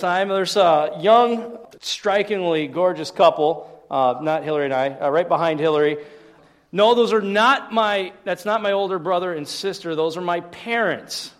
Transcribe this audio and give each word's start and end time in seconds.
Time 0.00 0.28
there's 0.28 0.56
a 0.56 0.98
young, 1.00 1.58
strikingly 1.80 2.66
gorgeous 2.66 3.10
couple, 3.10 3.82
uh, 3.90 4.18
not 4.20 4.44
Hillary 4.44 4.66
and 4.66 4.74
I, 4.74 4.90
uh, 4.90 5.10
right 5.10 5.26
behind 5.26 5.60
Hillary. 5.60 5.98
No, 6.72 6.94
those 6.94 7.12
are 7.12 7.20
not 7.20 7.72
my. 7.72 8.12
That's 8.24 8.44
not 8.44 8.62
my 8.62 8.72
older 8.72 8.98
brother 8.98 9.32
and 9.32 9.48
sister. 9.48 9.94
Those 9.94 10.16
are 10.16 10.20
my 10.20 10.40
parents. 10.40 11.32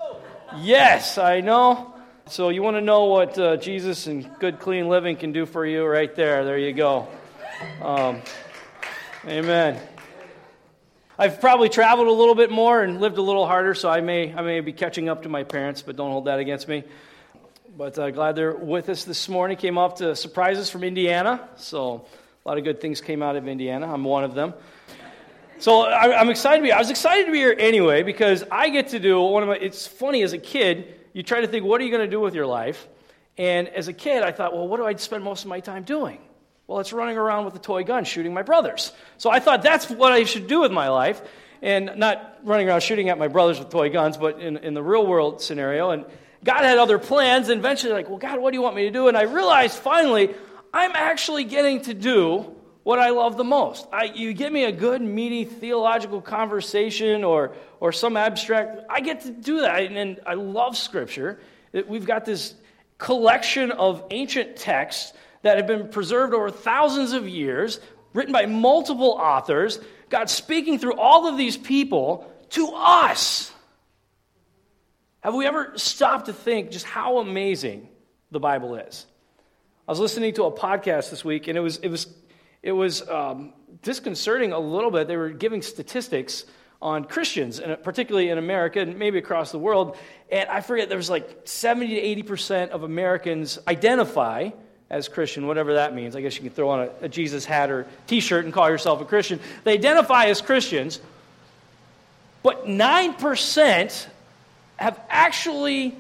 Yes, 0.58 1.18
I 1.18 1.40
know. 1.40 1.94
So 2.28 2.48
you 2.48 2.62
want 2.62 2.76
to 2.76 2.80
know 2.80 3.04
what 3.04 3.38
uh, 3.38 3.56
Jesus 3.56 4.06
and 4.06 4.28
good, 4.38 4.58
clean 4.58 4.88
living 4.88 5.16
can 5.16 5.32
do 5.32 5.46
for 5.46 5.66
you? 5.66 5.84
Right 5.84 6.14
there. 6.14 6.44
There 6.44 6.58
you 6.58 6.72
go. 6.72 7.08
Um, 7.82 8.22
amen. 9.26 9.80
I've 11.18 11.40
probably 11.40 11.68
traveled 11.68 12.08
a 12.08 12.12
little 12.12 12.34
bit 12.34 12.50
more 12.50 12.82
and 12.82 13.00
lived 13.00 13.18
a 13.18 13.22
little 13.22 13.46
harder, 13.46 13.74
so 13.74 13.88
I 13.88 14.00
may 14.00 14.34
I 14.34 14.42
may 14.42 14.60
be 14.60 14.72
catching 14.72 15.08
up 15.08 15.22
to 15.22 15.28
my 15.28 15.44
parents, 15.44 15.82
but 15.82 15.96
don't 15.96 16.10
hold 16.10 16.26
that 16.26 16.38
against 16.38 16.68
me. 16.68 16.84
But 17.78 17.98
uh, 17.98 18.10
glad 18.10 18.36
they're 18.36 18.54
with 18.54 18.88
us 18.88 19.04
this 19.04 19.28
morning. 19.28 19.58
Came 19.58 19.76
off 19.76 19.96
to 19.96 20.16
surprise 20.16 20.56
us 20.56 20.70
from 20.70 20.82
Indiana. 20.82 21.46
So 21.56 22.06
a 22.42 22.48
lot 22.48 22.56
of 22.56 22.64
good 22.64 22.80
things 22.80 23.02
came 23.02 23.22
out 23.22 23.36
of 23.36 23.46
Indiana. 23.46 23.92
I'm 23.92 24.02
one 24.02 24.24
of 24.24 24.34
them. 24.34 24.54
So 25.58 25.82
I, 25.82 26.18
am 26.18 26.30
excited 26.30 26.60
to 26.60 26.62
be. 26.62 26.72
I 26.72 26.78
was 26.78 26.88
excited 26.88 27.26
to 27.26 27.32
be 27.32 27.36
here 27.36 27.54
anyway 27.58 28.02
because 28.02 28.44
I 28.50 28.70
get 28.70 28.88
to 28.88 28.98
do 28.98 29.20
one 29.20 29.42
of 29.42 29.50
my. 29.50 29.56
It's 29.56 29.86
funny 29.86 30.22
as 30.22 30.32
a 30.32 30.38
kid, 30.38 30.94
you 31.12 31.22
try 31.22 31.42
to 31.42 31.46
think, 31.46 31.66
what 31.66 31.78
are 31.82 31.84
you 31.84 31.90
going 31.90 32.02
to 32.02 32.10
do 32.10 32.18
with 32.18 32.34
your 32.34 32.46
life? 32.46 32.88
And 33.36 33.68
as 33.68 33.88
a 33.88 33.92
kid, 33.92 34.22
I 34.22 34.32
thought, 34.32 34.54
well, 34.54 34.66
what 34.66 34.78
do 34.78 34.86
I 34.86 34.94
spend 34.94 35.22
most 35.22 35.44
of 35.44 35.50
my 35.50 35.60
time 35.60 35.82
doing? 35.82 36.18
Well, 36.66 36.80
it's 36.80 36.94
running 36.94 37.18
around 37.18 37.44
with 37.44 37.56
a 37.56 37.58
toy 37.58 37.84
gun 37.84 38.04
shooting 38.06 38.32
my 38.32 38.42
brothers. 38.42 38.90
So 39.18 39.28
I 39.28 39.38
thought 39.38 39.62
that's 39.62 39.90
what 39.90 40.12
I 40.12 40.24
should 40.24 40.46
do 40.46 40.62
with 40.62 40.72
my 40.72 40.88
life, 40.88 41.20
and 41.60 41.90
not 41.96 42.38
running 42.42 42.68
around 42.70 42.80
shooting 42.84 43.10
at 43.10 43.18
my 43.18 43.28
brothers 43.28 43.58
with 43.58 43.68
toy 43.68 43.90
guns, 43.90 44.16
but 44.16 44.40
in, 44.40 44.56
in 44.56 44.72
the 44.72 44.82
real 44.82 45.06
world 45.06 45.42
scenario. 45.42 45.90
And 45.90 46.06
God 46.46 46.64
had 46.64 46.78
other 46.78 46.98
plans, 46.98 47.48
and 47.48 47.58
eventually, 47.58 47.92
like, 47.92 48.08
well, 48.08 48.18
God, 48.18 48.38
what 48.38 48.52
do 48.52 48.56
you 48.56 48.62
want 48.62 48.76
me 48.76 48.84
to 48.84 48.90
do? 48.92 49.08
And 49.08 49.16
I 49.16 49.22
realized 49.22 49.76
finally, 49.78 50.32
I'm 50.72 50.92
actually 50.94 51.42
getting 51.42 51.82
to 51.82 51.92
do 51.92 52.54
what 52.84 53.00
I 53.00 53.10
love 53.10 53.36
the 53.36 53.42
most. 53.42 53.84
I, 53.92 54.04
you 54.04 54.32
give 54.32 54.52
me 54.52 54.64
a 54.64 54.70
good, 54.70 55.02
meaty 55.02 55.44
theological 55.44 56.22
conversation 56.22 57.24
or, 57.24 57.56
or 57.80 57.90
some 57.90 58.16
abstract, 58.16 58.78
I 58.88 59.00
get 59.00 59.22
to 59.22 59.32
do 59.32 59.62
that. 59.62 59.82
And, 59.82 59.98
and 59.98 60.20
I 60.24 60.34
love 60.34 60.76
Scripture. 60.76 61.40
We've 61.72 62.06
got 62.06 62.24
this 62.24 62.54
collection 62.98 63.72
of 63.72 64.04
ancient 64.12 64.54
texts 64.54 65.14
that 65.42 65.56
have 65.56 65.66
been 65.66 65.88
preserved 65.88 66.32
over 66.32 66.48
thousands 66.48 67.12
of 67.12 67.28
years, 67.28 67.80
written 68.14 68.32
by 68.32 68.46
multiple 68.46 69.18
authors. 69.18 69.80
God 70.10 70.30
speaking 70.30 70.78
through 70.78 70.94
all 70.94 71.26
of 71.26 71.36
these 71.36 71.56
people 71.56 72.32
to 72.50 72.70
us. 72.72 73.50
Have 75.26 75.34
we 75.34 75.44
ever 75.44 75.72
stopped 75.74 76.26
to 76.26 76.32
think 76.32 76.70
just 76.70 76.84
how 76.84 77.18
amazing 77.18 77.88
the 78.30 78.38
Bible 78.38 78.76
is? 78.76 79.06
I 79.88 79.90
was 79.90 79.98
listening 79.98 80.32
to 80.34 80.44
a 80.44 80.52
podcast 80.52 81.10
this 81.10 81.24
week, 81.24 81.48
and 81.48 81.58
it 81.58 81.60
was, 81.60 81.78
it 81.78 81.88
was, 81.88 82.06
it 82.62 82.70
was 82.70 83.02
um, 83.08 83.52
disconcerting 83.82 84.52
a 84.52 84.60
little 84.60 84.92
bit. 84.92 85.08
They 85.08 85.16
were 85.16 85.30
giving 85.30 85.62
statistics 85.62 86.44
on 86.80 87.06
Christians, 87.06 87.58
and 87.58 87.82
particularly 87.82 88.28
in 88.28 88.38
America 88.38 88.78
and 88.78 89.00
maybe 89.00 89.18
across 89.18 89.50
the 89.50 89.58
world. 89.58 89.96
And 90.30 90.48
I 90.48 90.60
forget, 90.60 90.88
there 90.88 90.96
was 90.96 91.10
like 91.10 91.40
70 91.42 92.14
to 92.14 92.22
80% 92.32 92.68
of 92.68 92.84
Americans 92.84 93.58
identify 93.66 94.50
as 94.90 95.08
Christian, 95.08 95.48
whatever 95.48 95.74
that 95.74 95.92
means. 95.92 96.14
I 96.14 96.20
guess 96.20 96.36
you 96.36 96.42
can 96.42 96.50
throw 96.50 96.68
on 96.68 96.82
a, 96.82 96.90
a 97.06 97.08
Jesus 97.08 97.44
hat 97.44 97.68
or 97.72 97.88
t 98.06 98.20
shirt 98.20 98.44
and 98.44 98.54
call 98.54 98.70
yourself 98.70 99.00
a 99.00 99.04
Christian. 99.04 99.40
They 99.64 99.72
identify 99.72 100.26
as 100.26 100.40
Christians, 100.40 101.00
but 102.44 102.66
9% 102.66 104.06
have 104.76 105.00
actually 105.08 105.94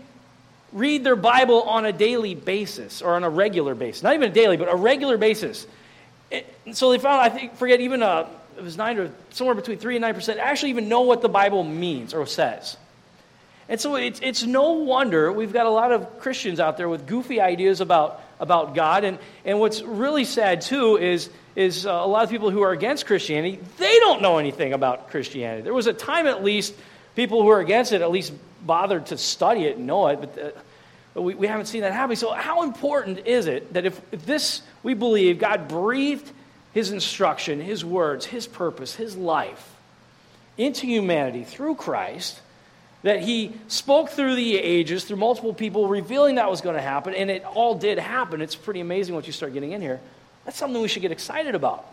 read 0.72 1.04
their 1.04 1.16
Bible 1.16 1.62
on 1.62 1.86
a 1.86 1.92
daily 1.92 2.34
basis 2.34 3.02
or 3.02 3.14
on 3.14 3.24
a 3.24 3.30
regular 3.30 3.74
basis. 3.74 4.02
Not 4.02 4.14
even 4.14 4.30
a 4.30 4.34
daily, 4.34 4.56
but 4.56 4.72
a 4.72 4.76
regular 4.76 5.16
basis. 5.16 5.66
So 6.72 6.90
they 6.90 6.98
found, 6.98 7.22
I 7.22 7.28
think, 7.28 7.56
forget 7.56 7.80
even 7.80 8.02
a, 8.02 8.06
uh, 8.06 8.28
it 8.58 8.62
was 8.62 8.76
nine 8.76 8.98
or 8.98 9.10
somewhere 9.30 9.54
between 9.54 9.78
three 9.78 9.96
and 9.96 10.02
nine 10.02 10.14
percent 10.14 10.38
actually 10.38 10.70
even 10.70 10.88
know 10.88 11.02
what 11.02 11.20
the 11.20 11.28
Bible 11.28 11.62
means 11.62 12.14
or 12.14 12.26
says. 12.26 12.76
And 13.68 13.80
so 13.80 13.96
it's, 13.96 14.20
it's 14.22 14.44
no 14.44 14.72
wonder 14.72 15.30
we've 15.32 15.52
got 15.52 15.66
a 15.66 15.70
lot 15.70 15.92
of 15.92 16.20
Christians 16.20 16.58
out 16.58 16.76
there 16.76 16.88
with 16.88 17.06
goofy 17.06 17.40
ideas 17.40 17.80
about, 17.80 18.22
about 18.40 18.74
God. 18.74 19.04
And, 19.04 19.18
and 19.44 19.60
what's 19.60 19.82
really 19.82 20.24
sad, 20.24 20.60
too, 20.62 20.96
is, 20.96 21.28
is 21.54 21.84
uh, 21.84 21.90
a 21.90 22.06
lot 22.06 22.24
of 22.24 22.30
people 22.30 22.50
who 22.50 22.62
are 22.62 22.72
against 22.72 23.06
Christianity, 23.06 23.58
they 23.78 23.98
don't 23.98 24.22
know 24.22 24.38
anything 24.38 24.72
about 24.72 25.10
Christianity. 25.10 25.62
There 25.62 25.74
was 25.74 25.86
a 25.86 25.92
time, 25.92 26.26
at 26.26 26.44
least, 26.44 26.74
people 27.14 27.42
who 27.42 27.48
are 27.48 27.60
against 27.60 27.92
it 27.92 28.02
at 28.02 28.10
least 28.10 28.32
bothered 28.66 29.06
to 29.06 29.18
study 29.18 29.64
it 29.64 29.76
and 29.76 29.86
know 29.86 30.08
it, 30.08 30.20
but, 30.20 30.38
uh, 30.38 30.50
but 31.14 31.22
we, 31.22 31.34
we 31.34 31.46
haven't 31.46 31.66
seen 31.66 31.82
that 31.82 31.92
happen. 31.92 32.16
So, 32.16 32.32
how 32.32 32.62
important 32.62 33.26
is 33.26 33.46
it 33.46 33.72
that 33.74 33.86
if, 33.86 34.00
if 34.12 34.26
this, 34.26 34.62
we 34.82 34.94
believe, 34.94 35.38
God 35.38 35.68
breathed 35.68 36.30
his 36.72 36.90
instruction, 36.90 37.60
his 37.60 37.84
words, 37.84 38.26
his 38.26 38.46
purpose, 38.46 38.94
his 38.94 39.16
life 39.16 39.74
into 40.58 40.86
humanity 40.86 41.44
through 41.44 41.76
Christ, 41.76 42.40
that 43.02 43.22
he 43.22 43.52
spoke 43.68 44.10
through 44.10 44.34
the 44.34 44.58
ages, 44.58 45.04
through 45.04 45.16
multiple 45.16 45.54
people, 45.54 45.88
revealing 45.88 46.34
that 46.34 46.50
was 46.50 46.60
going 46.60 46.76
to 46.76 46.82
happen, 46.82 47.14
and 47.14 47.30
it 47.30 47.44
all 47.44 47.76
did 47.76 47.98
happen. 47.98 48.42
It's 48.42 48.56
pretty 48.56 48.80
amazing 48.80 49.14
once 49.14 49.26
you 49.26 49.32
start 49.32 49.52
getting 49.52 49.72
in 49.72 49.80
here. 49.80 50.00
That's 50.44 50.56
something 50.56 50.80
we 50.80 50.88
should 50.88 51.02
get 51.02 51.12
excited 51.12 51.54
about. 51.54 51.86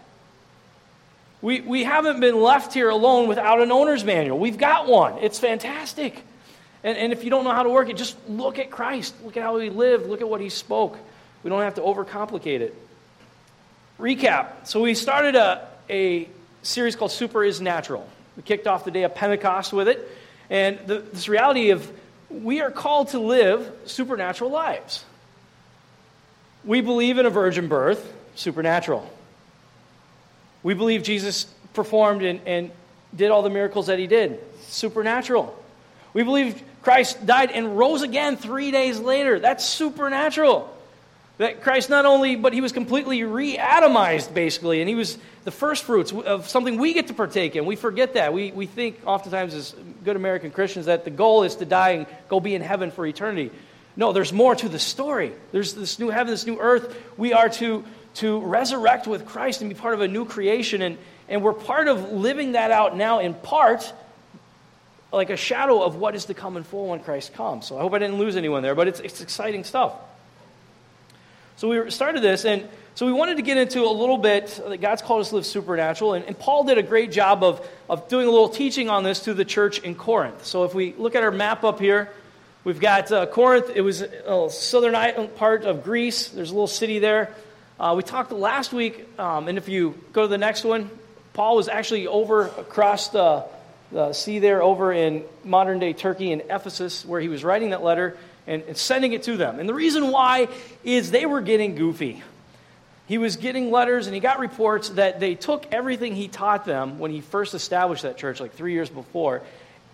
We, 1.41 1.61
we 1.61 1.84
haven't 1.84 2.19
been 2.19 2.41
left 2.41 2.73
here 2.73 2.90
alone 2.90 3.28
without 3.28 3.61
an 3.61 3.72
owner's 3.72 4.03
manual. 4.03 4.40
We've 4.40 4.57
got 4.57 4.88
one. 4.88 5.17
It's 5.19 5.40
fantastic. 5.40 6.23
And, 6.84 6.98
and 6.98 7.14
if 7.14 7.24
you 7.24 7.30
don't 7.30 7.44
know 7.44 7.52
how 7.52 7.64
to 7.64 7.70
work 7.70 7.90
it, 7.90 7.98
just 7.98 8.18
look 8.28 8.60
at 8.60 8.70
Christ. 8.70 9.16
Look 9.24 9.38
at 9.38 9.44
how 9.44 9.58
he 9.58 9.70
lived. 9.70 10.08
Look 10.08 10.22
at 10.22 10.30
what 10.30 10.42
he 10.42 10.50
spoke. 10.50 10.98
We 11.44 11.50
don't 11.50 11.62
have 11.62 11.76
to 11.76 11.82
overcomplicate 11.82 12.60
it. 12.60 12.76
Recap. 14.00 14.68
So 14.68 14.82
we 14.82 14.94
started 14.94 15.36
a, 15.36 15.68
a 15.90 16.28
series 16.62 16.96
called 16.96 17.12
Super 17.12 17.44
is 17.44 17.62
Natural. 17.62 18.08
We 18.36 18.44
kicked 18.44 18.68
off 18.68 18.86
the 18.86 18.92
day 18.92 19.04
of 19.04 19.16
Pentecost 19.16 19.72
with 19.72 19.88
it. 19.88 20.10
And 20.50 20.80
the, 20.86 21.00
this 21.00 21.30
reality 21.30 21.70
of 21.70 21.90
we 22.30 22.62
are 22.62 22.72
called 22.72 23.10
to 23.10 23.20
live 23.20 23.72
supernatural 23.86 24.50
lives. 24.50 25.06
We 26.66 26.82
believe 26.82 27.18
in 27.18 27.26
a 27.26 27.30
virgin 27.30 27.68
birth, 27.68 28.14
supernatural. 28.36 29.10
We 30.64 30.74
believe 30.74 31.04
Jesus 31.04 31.46
performed 31.74 32.24
and, 32.24 32.42
and 32.46 32.72
did 33.16 33.32
all 33.32 33.42
the 33.42 33.50
miracles 33.50 33.88
that 33.88 34.00
he 34.00 34.08
did, 34.08 34.40
supernatural. 34.62 35.58
We 36.14 36.24
believe 36.24 36.62
Christ 36.84 37.26
died 37.26 37.52
and 37.52 37.78
rose 37.78 38.02
again 38.02 38.36
three 38.36 38.72
days 38.72 39.00
later. 39.00 39.40
That's 39.40 39.66
supernatural. 39.66 40.70
That 41.38 41.64
Christ 41.64 41.90
not 41.90 42.06
only, 42.06 42.36
but 42.36 42.54
he 42.54 42.62
was 42.62 42.72
completely 42.72 43.24
re 43.24 43.58
atomized, 43.58 44.34
basically, 44.34 44.82
and 44.82 44.90
he 44.90 44.94
was 44.94 45.18
the 45.46 45.52
first 45.52 45.84
fruits 45.84 46.12
of 46.12 46.48
something 46.48 46.78
we 46.78 46.94
get 46.94 47.08
to 47.08 47.14
partake 47.14 47.56
in. 47.56 47.66
We 47.66 47.76
forget 47.76 48.14
that. 48.14 48.34
We, 48.34 48.52
we 48.52 48.66
think 48.68 49.00
oftentimes, 49.06 49.54
as 49.54 49.74
good 50.04 50.16
American 50.16 50.52
Christians, 50.52 50.86
that 50.86 51.06
the 51.06 51.10
goal 51.10 51.44
is 51.44 51.56
to 51.56 51.66
die 51.66 51.92
and 51.92 52.06
go 52.30 52.40
be 52.40 52.54
in 52.54 52.62
heaven 52.62 52.92
for 52.92 53.06
eternity. 53.06 53.50
No, 53.96 54.12
there's 54.12 54.34
more 54.34 54.54
to 54.56 54.70
the 54.70 54.80
story. 54.80 55.32
There's 55.52 55.74
this 55.74 56.00
new 56.00 56.10
heaven, 56.10 56.32
this 56.32 56.46
new 56.46 56.60
earth. 56.60 56.96
We 57.18 57.34
are 57.34 57.50
to, 57.50 57.84
to 58.16 58.40
resurrect 58.40 59.08
with 59.08 59.26
Christ 59.26 59.62
and 59.62 59.70
be 59.70 59.76
part 59.76 59.94
of 59.94 60.02
a 60.02 60.08
new 60.08 60.26
creation, 60.26 60.82
and, 60.82 60.98
and 61.30 61.42
we're 61.42 61.54
part 61.54 61.88
of 61.88 62.12
living 62.12 62.54
that 62.54 62.72
out 62.72 62.96
now 62.98 63.20
in 63.20 63.34
part 63.34 63.92
like 65.13 65.29
a 65.29 65.38
shadow 65.38 65.81
of 65.81 65.96
what 65.96 66.16
is 66.16 66.25
to 66.25 66.34
come 66.34 66.57
in 66.57 66.63
full 66.63 66.88
when 66.88 67.00
Christ 67.00 67.34
comes. 67.34 67.68
So 67.68 67.78
I 67.78 67.81
hope 67.81 67.94
I 67.94 68.00
didn't 68.00 68.18
lose 68.18 68.35
anyone 68.35 68.63
there, 68.63 68.75
but 68.75 68.88
it's, 68.88 69.00
it's 69.00 69.22
exciting 69.22 69.63
stuff. 69.63 69.94
So 71.57 71.69
we 71.69 71.91
started 71.91 72.24
this, 72.24 72.46
and 72.46 72.68
so 72.96 73.06
we 73.06 73.13
wanted 73.13 73.38
to 73.38 73.44
get 73.44 73.57
into 73.57 73.84
a 73.84 73.94
little 73.94 74.18
bit 74.18 74.59
that 74.68 74.81
God's 74.81 75.03
called 75.03 75.22
us 75.22 75.29
to 75.29 75.35
live 75.35 75.46
supernatural, 75.46 76.13
and, 76.13 76.25
and 76.25 76.38
Paul 76.38 76.63
did 76.63 76.79
a 76.79 76.84
great 76.84 77.12
job 77.12 77.44
of, 77.44 77.66
of 77.88 78.09
doing 78.09 78.28
a 78.28 78.31
little 78.31 78.50
teaching 78.50 78.90
on 78.90 79.03
this 79.03 79.22
to 79.22 79.35
the 79.35 79.46
church 79.46 79.79
in 79.79 79.94
Corinth. 79.94 80.46
So 80.46 80.63
if 80.63 80.73
we 80.73 80.94
look 80.97 81.13
at 81.16 81.22
our 81.22 81.31
map 81.31 81.63
up 81.63 81.79
here, 81.79 82.09
we've 82.63 82.79
got 82.79 83.12
uh, 83.12 83.28
Corinth. 83.28 83.69
It 83.75 83.81
was 83.81 84.02
a 84.02 84.50
southern 84.50 85.28
part 85.29 85.63
of 85.63 85.84
Greece. 85.84 86.29
There's 86.29 86.50
a 86.50 86.53
little 86.53 86.67
city 86.67 86.97
there. 86.97 87.34
Uh, 87.79 87.93
we 87.96 88.02
talked 88.02 88.32
last 88.32 88.73
week, 88.73 89.08
um, 89.20 89.47
and 89.47 89.59
if 89.59 89.70
you 89.70 89.96
go 90.11 90.23
to 90.23 90.28
the 90.28 90.38
next 90.40 90.64
one, 90.64 90.90
Paul 91.34 91.55
was 91.55 91.67
actually 91.67 92.08
over 92.08 92.46
across 92.46 93.09
the 93.09 93.46
uh, 93.95 94.13
see 94.13 94.40
there 94.40 94.61
over 94.61 94.91
in 94.91 95.23
modern 95.43 95.79
day 95.79 95.93
Turkey 95.93 96.31
in 96.31 96.41
Ephesus, 96.49 97.05
where 97.05 97.22
he 97.22 97.29
was 97.29 97.43
writing 97.43 97.72
that 97.72 97.84
letter 97.84 98.17
and, 98.47 98.63
and 98.63 98.78
sending 98.78 99.13
it 99.13 99.23
to 99.23 99.37
them. 99.37 99.59
And 99.59 99.67
the 99.67 99.73
reason 99.73 100.11
why 100.11 100.47
is 100.84 101.11
they 101.11 101.25
were 101.25 101.41
getting 101.41 101.75
goofy. 101.75 102.23
He 103.07 103.17
was 103.17 103.35
getting 103.35 103.69
letters 103.69 104.07
and 104.07 104.13
he 104.13 104.22
got 104.22 104.40
reports 104.40 104.90
that 104.90 105.19
they 105.19 105.35
took 105.35 105.66
everything 105.72 106.16
he 106.16 106.28
taught 106.28 106.66
them 106.66 106.99
when 106.99 107.11
he 107.11 107.22
first 107.22 107.53
established 107.53 108.03
that 108.03 108.17
church, 108.17 108.40
like 108.40 108.53
three 108.53 108.73
years 108.73 108.90
before, 108.90 109.41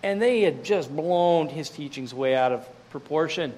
and 0.02 0.22
they 0.22 0.42
had 0.42 0.64
just 0.64 0.94
blown 0.94 1.48
his 1.48 1.68
teachings 1.68 2.14
way 2.14 2.34
out 2.34 2.52
of 2.52 2.66
proportion. 2.90 3.52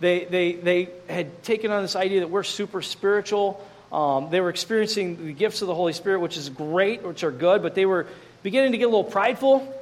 They, 0.00 0.24
they, 0.24 0.52
they 0.52 0.88
had 1.08 1.42
taken 1.42 1.70
on 1.70 1.82
this 1.82 1.96
idea 1.96 2.20
that 2.20 2.28
we're 2.30 2.42
super 2.42 2.82
spiritual. 2.82 3.66
Um, 3.92 4.30
they 4.30 4.40
were 4.40 4.50
experiencing 4.50 5.26
the 5.26 5.32
gifts 5.32 5.62
of 5.62 5.68
the 5.68 5.74
Holy 5.74 5.92
Spirit, 5.92 6.20
which 6.20 6.36
is 6.36 6.48
great, 6.48 7.02
which 7.02 7.24
are 7.24 7.30
good, 7.30 7.62
but 7.62 7.74
they 7.74 7.86
were 7.86 8.06
beginning 8.42 8.72
to 8.72 8.78
get 8.78 8.84
a 8.84 8.88
little 8.88 9.04
prideful 9.04 9.74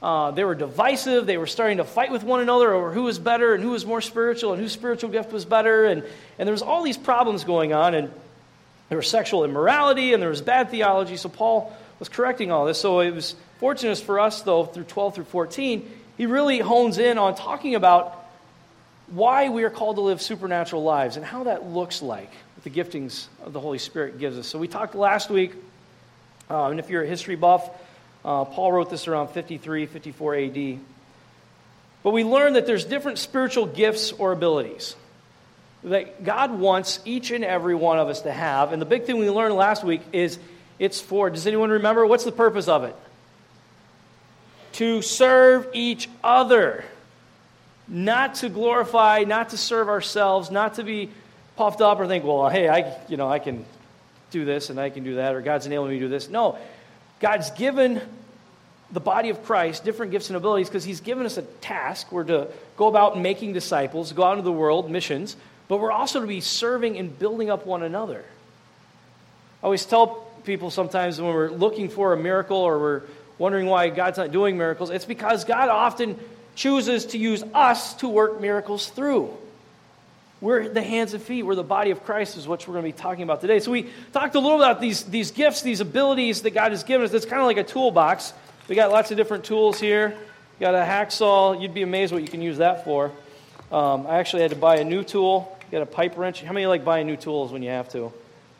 Uh, 0.00 0.30
they 0.30 0.44
were 0.44 0.54
divisive. 0.54 1.26
They 1.26 1.38
were 1.38 1.46
starting 1.46 1.78
to 1.78 1.84
fight 1.84 2.12
with 2.12 2.22
one 2.22 2.40
another 2.40 2.72
over 2.72 2.92
who 2.92 3.02
was 3.02 3.18
better 3.18 3.54
and 3.54 3.62
who 3.62 3.70
was 3.70 3.84
more 3.84 4.00
spiritual 4.00 4.52
and 4.52 4.62
whose 4.62 4.72
spiritual 4.72 5.10
gift 5.10 5.32
was 5.32 5.44
better. 5.44 5.84
And, 5.86 6.04
and 6.38 6.46
there 6.46 6.52
was 6.52 6.62
all 6.62 6.82
these 6.82 6.96
problems 6.96 7.44
going 7.44 7.72
on. 7.72 7.94
And 7.94 8.12
there 8.88 8.98
was 8.98 9.08
sexual 9.08 9.44
immorality 9.44 10.12
and 10.12 10.22
there 10.22 10.30
was 10.30 10.40
bad 10.40 10.70
theology. 10.70 11.16
So 11.16 11.28
Paul 11.28 11.76
was 11.98 12.08
correcting 12.08 12.52
all 12.52 12.64
this. 12.64 12.80
So 12.80 13.00
it 13.00 13.10
was 13.10 13.34
fortunate 13.58 13.98
for 13.98 14.20
us, 14.20 14.42
though, 14.42 14.64
through 14.64 14.84
12 14.84 15.16
through 15.16 15.24
14, 15.24 15.90
he 16.16 16.26
really 16.26 16.58
hones 16.58 16.98
in 16.98 17.18
on 17.18 17.34
talking 17.34 17.74
about 17.74 18.14
why 19.08 19.48
we 19.48 19.64
are 19.64 19.70
called 19.70 19.96
to 19.96 20.02
live 20.02 20.20
supernatural 20.20 20.82
lives 20.82 21.16
and 21.16 21.24
how 21.24 21.44
that 21.44 21.66
looks 21.66 22.02
like 22.02 22.30
with 22.54 22.64
the 22.64 22.70
giftings 22.70 23.26
of 23.44 23.52
the 23.52 23.60
Holy 23.60 23.78
Spirit 23.78 24.18
gives 24.18 24.36
us. 24.36 24.46
So 24.46 24.58
we 24.58 24.68
talked 24.68 24.94
last 24.94 25.30
week, 25.30 25.54
uh, 26.50 26.66
and 26.66 26.78
if 26.78 26.90
you're 26.90 27.02
a 27.02 27.06
history 27.06 27.36
buff, 27.36 27.68
uh, 28.28 28.44
Paul 28.44 28.72
wrote 28.72 28.90
this 28.90 29.08
around 29.08 29.28
53, 29.28 29.86
54 29.86 30.34
AD. 30.36 30.78
But 32.02 32.10
we 32.10 32.24
learned 32.24 32.56
that 32.56 32.66
there's 32.66 32.84
different 32.84 33.16
spiritual 33.16 33.64
gifts 33.64 34.12
or 34.12 34.32
abilities 34.32 34.94
that 35.84 36.24
God 36.24 36.50
wants 36.50 37.00
each 37.06 37.30
and 37.30 37.42
every 37.42 37.74
one 37.74 37.98
of 37.98 38.08
us 38.08 38.20
to 38.22 38.32
have. 38.32 38.74
And 38.74 38.82
the 38.82 38.86
big 38.86 39.04
thing 39.04 39.16
we 39.16 39.30
learned 39.30 39.54
last 39.54 39.82
week 39.82 40.02
is 40.12 40.38
it's 40.78 41.00
for, 41.00 41.30
does 41.30 41.46
anyone 41.46 41.70
remember? 41.70 42.04
What's 42.04 42.24
the 42.24 42.32
purpose 42.32 42.68
of 42.68 42.84
it? 42.84 42.94
To 44.72 45.00
serve 45.00 45.66
each 45.72 46.10
other. 46.22 46.84
Not 47.88 48.34
to 48.36 48.50
glorify, 48.50 49.24
not 49.26 49.50
to 49.50 49.56
serve 49.56 49.88
ourselves, 49.88 50.50
not 50.50 50.74
to 50.74 50.84
be 50.84 51.08
puffed 51.56 51.80
up 51.80 51.98
or 51.98 52.06
think, 52.06 52.24
well, 52.24 52.50
hey, 52.50 52.68
I, 52.68 52.94
you 53.08 53.16
know, 53.16 53.30
I 53.30 53.38
can 53.38 53.64
do 54.30 54.44
this 54.44 54.68
and 54.68 54.78
I 54.78 54.90
can 54.90 55.02
do 55.02 55.14
that, 55.14 55.34
or 55.34 55.40
God's 55.40 55.64
enabling 55.64 55.92
me 55.92 55.98
to 56.00 56.04
do 56.04 56.10
this. 56.10 56.28
No, 56.28 56.58
God's 57.20 57.50
given 57.52 58.00
the 58.90 59.00
body 59.00 59.28
of 59.30 59.44
Christ 59.44 59.84
different 59.84 60.12
gifts 60.12 60.30
and 60.30 60.36
abilities 60.36 60.68
because 60.68 60.84
He's 60.84 61.00
given 61.00 61.26
us 61.26 61.36
a 61.36 61.42
task. 61.42 62.10
We're 62.10 62.24
to 62.24 62.48
go 62.76 62.86
about 62.86 63.18
making 63.18 63.52
disciples, 63.52 64.12
go 64.12 64.24
out 64.24 64.32
into 64.32 64.42
the 64.42 64.52
world, 64.52 64.90
missions, 64.90 65.36
but 65.68 65.78
we're 65.78 65.92
also 65.92 66.20
to 66.20 66.26
be 66.26 66.40
serving 66.40 66.96
and 66.98 67.16
building 67.18 67.50
up 67.50 67.66
one 67.66 67.82
another. 67.82 68.24
I 69.62 69.66
always 69.66 69.84
tell 69.84 70.26
people 70.44 70.70
sometimes 70.70 71.20
when 71.20 71.34
we're 71.34 71.50
looking 71.50 71.88
for 71.88 72.12
a 72.12 72.16
miracle 72.16 72.56
or 72.56 72.78
we're 72.78 73.02
wondering 73.36 73.66
why 73.66 73.88
God's 73.90 74.18
not 74.18 74.32
doing 74.32 74.56
miracles, 74.56 74.90
it's 74.90 75.04
because 75.04 75.44
God 75.44 75.68
often 75.68 76.18
chooses 76.54 77.06
to 77.06 77.18
use 77.18 77.44
us 77.54 77.94
to 77.94 78.08
work 78.08 78.40
miracles 78.40 78.88
through. 78.88 79.36
We're 80.40 80.68
the 80.68 80.82
hands 80.82 81.14
and 81.14 81.22
feet. 81.22 81.42
We're 81.42 81.56
the 81.56 81.64
body 81.64 81.90
of 81.90 82.04
Christ, 82.04 82.36
is 82.36 82.46
what 82.46 82.66
we're 82.66 82.74
going 82.74 82.84
to 82.84 82.96
be 82.96 83.02
talking 83.02 83.24
about 83.24 83.40
today. 83.40 83.58
So, 83.58 83.72
we 83.72 83.88
talked 84.12 84.34
a 84.34 84.40
little 84.40 84.62
about 84.62 84.80
these, 84.80 85.02
these 85.04 85.32
gifts, 85.32 85.62
these 85.62 85.80
abilities 85.80 86.42
that 86.42 86.50
God 86.50 86.70
has 86.70 86.84
given 86.84 87.04
us. 87.04 87.12
It's 87.12 87.26
kind 87.26 87.40
of 87.40 87.46
like 87.46 87.56
a 87.56 87.64
toolbox. 87.64 88.32
We 88.68 88.76
got 88.76 88.92
lots 88.92 89.10
of 89.10 89.16
different 89.16 89.44
tools 89.44 89.80
here. 89.80 90.10
You 90.10 90.60
got 90.60 90.74
a 90.74 90.78
hacksaw. 90.78 91.60
You'd 91.60 91.74
be 91.74 91.82
amazed 91.82 92.12
what 92.12 92.22
you 92.22 92.28
can 92.28 92.42
use 92.42 92.58
that 92.58 92.84
for. 92.84 93.12
Um, 93.72 94.06
I 94.06 94.18
actually 94.18 94.42
had 94.42 94.50
to 94.50 94.56
buy 94.56 94.76
a 94.76 94.84
new 94.84 95.02
tool. 95.02 95.56
You 95.66 95.72
got 95.72 95.82
a 95.82 95.86
pipe 95.86 96.16
wrench. 96.16 96.42
How 96.42 96.52
many 96.52 96.66
like 96.66 96.84
buying 96.84 97.06
new 97.06 97.16
tools 97.16 97.52
when 97.52 97.62
you 97.62 97.70
have 97.70 97.88
to? 97.90 98.12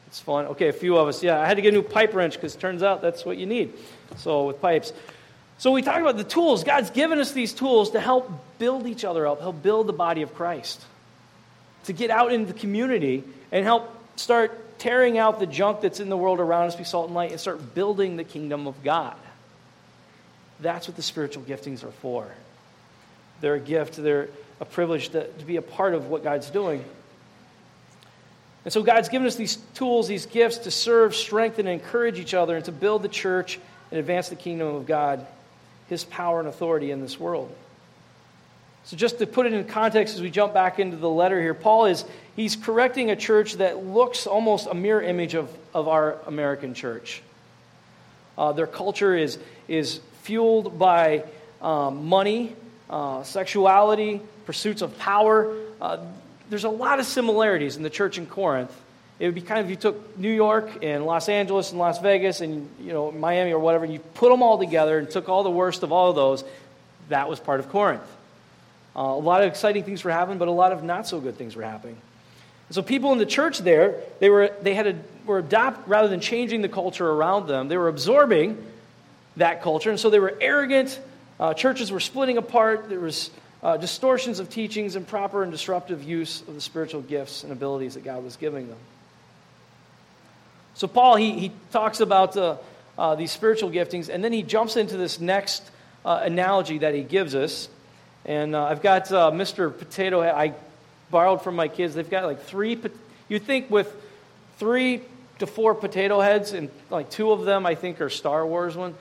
It's 0.09 0.21
fun. 0.21 0.47
Okay, 0.47 0.69
a 0.69 0.73
few 0.73 0.97
of 0.97 1.07
us. 1.09 1.23
Yeah, 1.23 1.39
I 1.39 1.47
had 1.47 1.57
to 1.57 1.63
get 1.63 1.69
a 1.69 1.77
new 1.77 1.83
pipe 1.83 2.15
wrench 2.15 2.35
because 2.35 2.55
it 2.55 2.61
turns 2.61 2.83
out 2.83 3.03
that's 3.03 3.25
what 3.25 3.37
you 3.37 3.47
need. 3.47 3.75
So, 4.17 4.47
with 4.47 4.61
pipes. 4.61 4.93
So, 5.59 5.71
we 5.71 5.83
talk 5.83 6.01
about 6.01 6.17
the 6.17 6.25
tools. 6.25 6.65
God's 6.65 6.91
given 6.91 7.19
us 7.19 7.33
these 7.33 7.53
tools 7.53 7.91
to 7.91 8.01
help 8.01 8.31
build 8.59 8.87
each 8.87 9.05
other 9.05 9.27
up, 9.27 9.41
help 9.41 9.63
build 9.63 9.87
the 9.87 9.93
body 9.93 10.23
of 10.23 10.35
Christ, 10.35 10.81
to 11.89 11.95
get 11.95 12.11
out 12.11 12.33
into 12.33 12.53
the 12.53 12.59
community 12.59 13.25
and 13.51 13.65
help 13.65 13.91
start 14.17 14.79
tearing 14.79 15.19
out 15.19 15.41
the 15.41 15.47
junk 15.47 15.81
that's 15.81 16.01
in 16.01 16.11
the 16.11 16.17
world 16.17 16.39
around 16.39 16.69
us, 16.69 16.77
be 16.77 16.85
salt 16.85 17.07
and 17.07 17.15
light, 17.15 17.31
and 17.31 17.41
start 17.41 17.75
building 17.75 18.17
the 18.17 18.25
kingdom 18.25 18.67
of 18.67 18.85
God. 18.85 19.17
That's 20.61 20.87
what 20.87 20.97
the 20.97 21.03
spiritual 21.03 21.45
giftings 21.45 21.83
are 21.83 21.91
for. 21.91 22.29
They're 23.41 23.55
a 23.55 23.61
gift, 23.61 23.97
they're 23.97 24.29
a 24.61 24.67
privilege 24.67 25.09
to, 25.11 25.27
to 25.27 25.45
be 25.47 25.57
a 25.57 25.63
part 25.63 25.95
of 25.95 26.09
what 26.09 26.23
God's 26.23 26.51
doing. 26.51 26.85
And 28.65 28.73
so 28.73 28.83
God's 28.83 29.09
given 29.09 29.27
us 29.27 29.37
these 29.37 29.57
tools, 29.75 30.09
these 30.09 30.27
gifts 30.27 30.59
to 30.59 30.71
serve, 30.71 31.15
strengthen, 31.15 31.67
and 31.67 31.81
encourage 31.81 32.19
each 32.19 32.35
other 32.35 32.55
and 32.55 32.65
to 32.67 32.73
build 32.73 33.03
the 33.03 33.09
church 33.09 33.59
and 33.91 33.99
advance 33.99 34.29
the 34.29 34.37
kingdom 34.37 34.69
of 34.75 34.87
God, 34.87 35.27
His 35.89 36.05
power 36.05 36.39
and 36.39 36.49
authority 36.49 36.91
in 36.91 37.01
this 37.01 37.19
world. 37.19 37.51
So 38.89 38.97
just 38.97 39.19
to 39.19 39.27
put 39.27 39.45
it 39.45 39.53
in 39.53 39.63
context 39.67 40.15
as 40.15 40.23
we 40.23 40.31
jump 40.31 40.55
back 40.55 40.79
into 40.79 40.97
the 40.97 41.11
letter 41.11 41.39
here, 41.39 41.53
Paul 41.53 41.85
is 41.85 42.07
he's 42.37 42.57
correcting 42.57 43.11
a 43.11 43.17
church 43.17 43.57
that 43.57 43.85
looks 43.85 44.27
almost 44.27 44.67
a 44.67 44.73
mirror 44.73 45.03
image 45.03 45.35
of, 45.35 45.55
of 45.75 45.89
our 45.89 46.17
American 46.27 46.73
church. 46.73 47.21
Uh, 48.39 48.53
their 48.53 48.67
culture 48.67 49.15
is, 49.15 49.37
is 49.69 50.01
fueled 50.23 50.79
by 50.79 51.23
um, 51.61 52.07
money, 52.07 52.57
uh, 52.89 53.23
sexuality, 53.25 54.23
pursuits 54.47 54.81
of 54.81 54.99
power. 54.99 55.55
Uh, 55.83 55.99
there's 56.49 56.65
a 56.65 56.71
lot 56.71 56.99
of 56.99 57.05
similarities 57.05 57.77
in 57.77 57.83
the 57.83 57.91
church 57.91 58.17
in 58.17 58.25
Corinth. 58.25 58.75
It 59.19 59.27
would 59.27 59.35
be 59.35 59.43
kind 59.43 59.61
of 59.61 59.67
if 59.67 59.71
you 59.71 59.77
took 59.77 60.17
New 60.17 60.33
York 60.33 60.83
and 60.83 61.05
Los 61.05 61.29
Angeles 61.29 61.73
and 61.73 61.79
Las 61.79 62.01
Vegas 62.01 62.41
and 62.41 62.67
you 62.81 62.95
know 62.95 63.13
Miami 63.13 63.53
or 63.53 63.59
whatever, 63.59 63.85
and 63.85 63.93
you 63.93 64.01
put 64.01 64.31
them 64.31 64.43
all 64.43 64.57
together 64.57 64.97
and 64.97 65.11
took 65.11 65.29
all 65.29 65.43
the 65.43 65.51
worst 65.51 65.83
of 65.83 65.93
all 65.93 66.09
of 66.09 66.17
those. 66.17 66.43
That 67.11 67.29
was 67.29 67.39
part 67.39 67.61
of 67.61 67.69
Corinth. 67.69 68.01
Uh, 68.97 69.01
a 69.01 69.21
lot 69.21 69.43
of 69.43 69.49
exciting 69.49 69.85
things 69.85 70.05
were 70.05 70.11
happening, 70.11 70.39
but 70.39 70.49
a 70.49 70.53
lot 70.53 70.73
of 70.73 70.83
not 70.83 71.07
so 71.07 71.21
good 71.21 71.37
things 71.37 71.55
were 71.55 71.63
happening. 71.63 71.97
And 72.69 72.75
so 72.75 72.83
people 72.83 73.13
in 73.13 73.19
the 73.19 73.27
church 73.27 73.59
there, 73.59 74.01
they 74.21 74.31
were 74.31 74.51
they 74.61 74.75
had 74.75 74.87
a, 74.87 74.99
were 75.25 75.39
adopt 75.39 75.89
rather 75.89 76.09
than 76.09 76.21
changing 76.21 76.63
the 76.63 76.69
culture 76.69 77.09
around 77.09 77.47
them, 77.47 77.69
they 77.69 77.77
were 77.77 77.89
absorbing 77.89 78.63
that 79.37 79.63
culture, 79.63 79.91
and 79.91 79.99
so 79.99 80.11
they 80.11 80.19
were 80.19 80.37
arrogant. 80.41 81.01
Uh, 81.39 81.55
churches 81.55 81.93
were 81.93 82.01
splitting 82.01 82.37
apart. 82.37 82.89
There 82.89 82.99
was 82.99 83.31
uh, 83.63 83.77
distortions 83.77 84.41
of 84.41 84.51
teachings, 84.51 84.97
improper 84.97 85.43
and 85.43 85.53
disruptive 85.53 86.03
use 86.03 86.43
of 86.43 86.55
the 86.55 86.61
spiritual 86.61 87.01
gifts 87.01 87.45
and 87.45 87.53
abilities 87.53 87.95
that 87.95 88.05
God 88.05 88.23
was 88.25 88.37
giving 88.37 88.69
them. 88.69 88.79
So, 90.75 90.87
Paul, 90.87 91.17
he, 91.17 91.33
he 91.39 91.53
talks 91.73 92.01
about 92.01 92.37
uh, 92.37 92.57
uh, 92.97 93.15
these 93.17 93.33
spiritual 93.33 93.71
giftings, 93.71 94.09
and 94.09 94.23
then 94.23 94.33
he 94.33 94.43
jumps 94.43 94.77
into 94.77 94.97
this 94.97 95.21
next 95.21 95.69
uh, 96.05 96.21
analogy 96.23 96.79
that 96.79 96.95
he 96.95 97.03
gives 97.03 97.35
us. 97.35 97.69
And 98.29 98.55
uh, 98.55 98.67
I've 98.67 98.83
got 98.83 99.11
uh, 99.11 99.33
Mr. 99.33 99.77
Potato 99.77 100.23
Head. 100.23 100.35
I 100.35 100.55
borrowed 101.11 101.43
from 101.43 101.57
my 101.57 101.67
kids. 101.67 101.97
They've 101.97 102.09
got 102.09 102.25
like 102.25 102.43
three, 102.43 102.79
you 103.29 103.41
think 103.41 103.71
with 103.71 103.93
three 104.59 105.03
to 105.41 105.49
four 105.49 105.75
potato 105.75 106.21
heads, 106.21 106.53
and 106.53 106.71
like 106.91 107.11
two 107.11 107.33
of 107.33 107.45
them, 107.45 107.67
I 107.67 107.75
think, 107.75 108.01
are 108.01 108.11
Star 108.11 108.47
Wars 108.47 108.77
one 108.77 108.95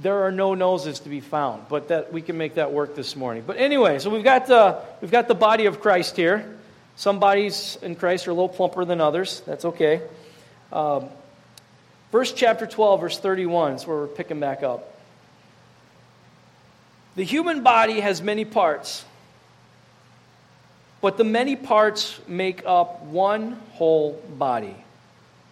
there 0.00 0.24
are 0.24 0.32
no 0.32 0.54
noses 0.54 1.00
to 1.00 1.08
be 1.08 1.20
found, 1.20 1.68
but 1.68 1.88
that 1.88 2.12
we 2.12 2.22
can 2.22 2.36
make 2.36 2.54
that 2.54 2.72
work 2.72 2.94
this 2.94 3.16
morning. 3.16 3.42
But 3.46 3.56
anyway, 3.56 3.98
so 3.98 4.10
we've 4.10 4.24
got 4.24 4.46
the, 4.46 4.80
we've 5.00 5.10
got 5.10 5.28
the 5.28 5.34
body 5.34 5.66
of 5.66 5.80
Christ 5.80 6.16
here. 6.16 6.56
Some 6.96 7.18
bodies 7.18 7.78
in 7.82 7.96
Christ 7.96 8.28
are 8.28 8.32
a 8.32 8.34
little 8.34 8.48
plumper 8.48 8.84
than 8.84 9.00
others. 9.00 9.40
That's 9.46 9.64
okay. 9.64 10.02
Um, 10.72 11.06
verse 12.12 12.32
chapter 12.32 12.66
12, 12.66 13.00
verse 13.00 13.18
31 13.18 13.74
is 13.74 13.86
where 13.86 13.96
we're 13.96 14.06
picking 14.08 14.40
back 14.40 14.62
up. 14.62 14.97
The 17.18 17.24
human 17.24 17.64
body 17.64 17.98
has 17.98 18.22
many 18.22 18.44
parts, 18.44 19.04
but 21.00 21.16
the 21.16 21.24
many 21.24 21.56
parts 21.56 22.18
make 22.28 22.62
up 22.64 23.02
one 23.02 23.58
whole 23.72 24.12
body. 24.38 24.76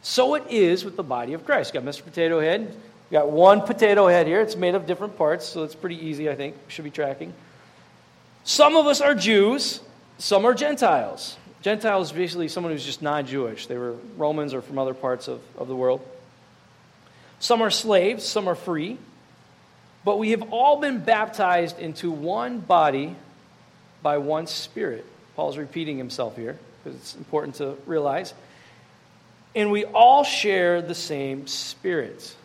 So 0.00 0.36
it 0.36 0.44
is 0.48 0.84
with 0.84 0.96
the 0.96 1.02
body 1.02 1.32
of 1.32 1.44
Christ. 1.44 1.74
Got 1.74 1.82
Mr. 1.82 2.04
Potato 2.04 2.40
Head 2.40 2.74
we 3.10 3.14
got 3.14 3.30
one 3.30 3.60
potato 3.60 4.08
head 4.08 4.26
here. 4.26 4.40
It's 4.40 4.56
made 4.56 4.74
of 4.74 4.86
different 4.86 5.16
parts, 5.16 5.46
so 5.46 5.62
it's 5.62 5.76
pretty 5.76 6.06
easy, 6.06 6.28
I 6.28 6.34
think. 6.34 6.56
Should 6.68 6.84
be 6.84 6.90
tracking. 6.90 7.32
Some 8.42 8.76
of 8.76 8.86
us 8.86 9.00
are 9.00 9.14
Jews, 9.14 9.80
some 10.18 10.44
are 10.44 10.54
Gentiles. 10.54 11.36
Gentiles 11.62 12.08
is 12.08 12.16
basically 12.16 12.48
someone 12.48 12.72
who's 12.72 12.84
just 12.84 13.02
non 13.02 13.26
Jewish. 13.26 13.66
They 13.66 13.78
were 13.78 13.94
Romans 14.16 14.54
or 14.54 14.62
from 14.62 14.78
other 14.78 14.94
parts 14.94 15.28
of, 15.28 15.40
of 15.56 15.68
the 15.68 15.76
world. 15.76 16.00
Some 17.38 17.62
are 17.62 17.70
slaves, 17.70 18.24
some 18.24 18.48
are 18.48 18.54
free. 18.54 18.98
But 20.06 20.20
we 20.20 20.30
have 20.30 20.52
all 20.52 20.80
been 20.80 21.00
baptized 21.00 21.80
into 21.80 22.12
one 22.12 22.60
body 22.60 23.16
by 24.04 24.18
one 24.18 24.46
spirit. 24.46 25.04
Paul's 25.34 25.58
repeating 25.58 25.98
himself 25.98 26.36
here 26.36 26.56
because 26.84 26.96
it's 26.96 27.16
important 27.16 27.56
to 27.56 27.76
realize. 27.86 28.32
And 29.56 29.72
we 29.72 29.84
all 29.84 30.22
share 30.22 30.80
the 30.80 30.94
same 30.94 31.48
spirit. 31.48 32.36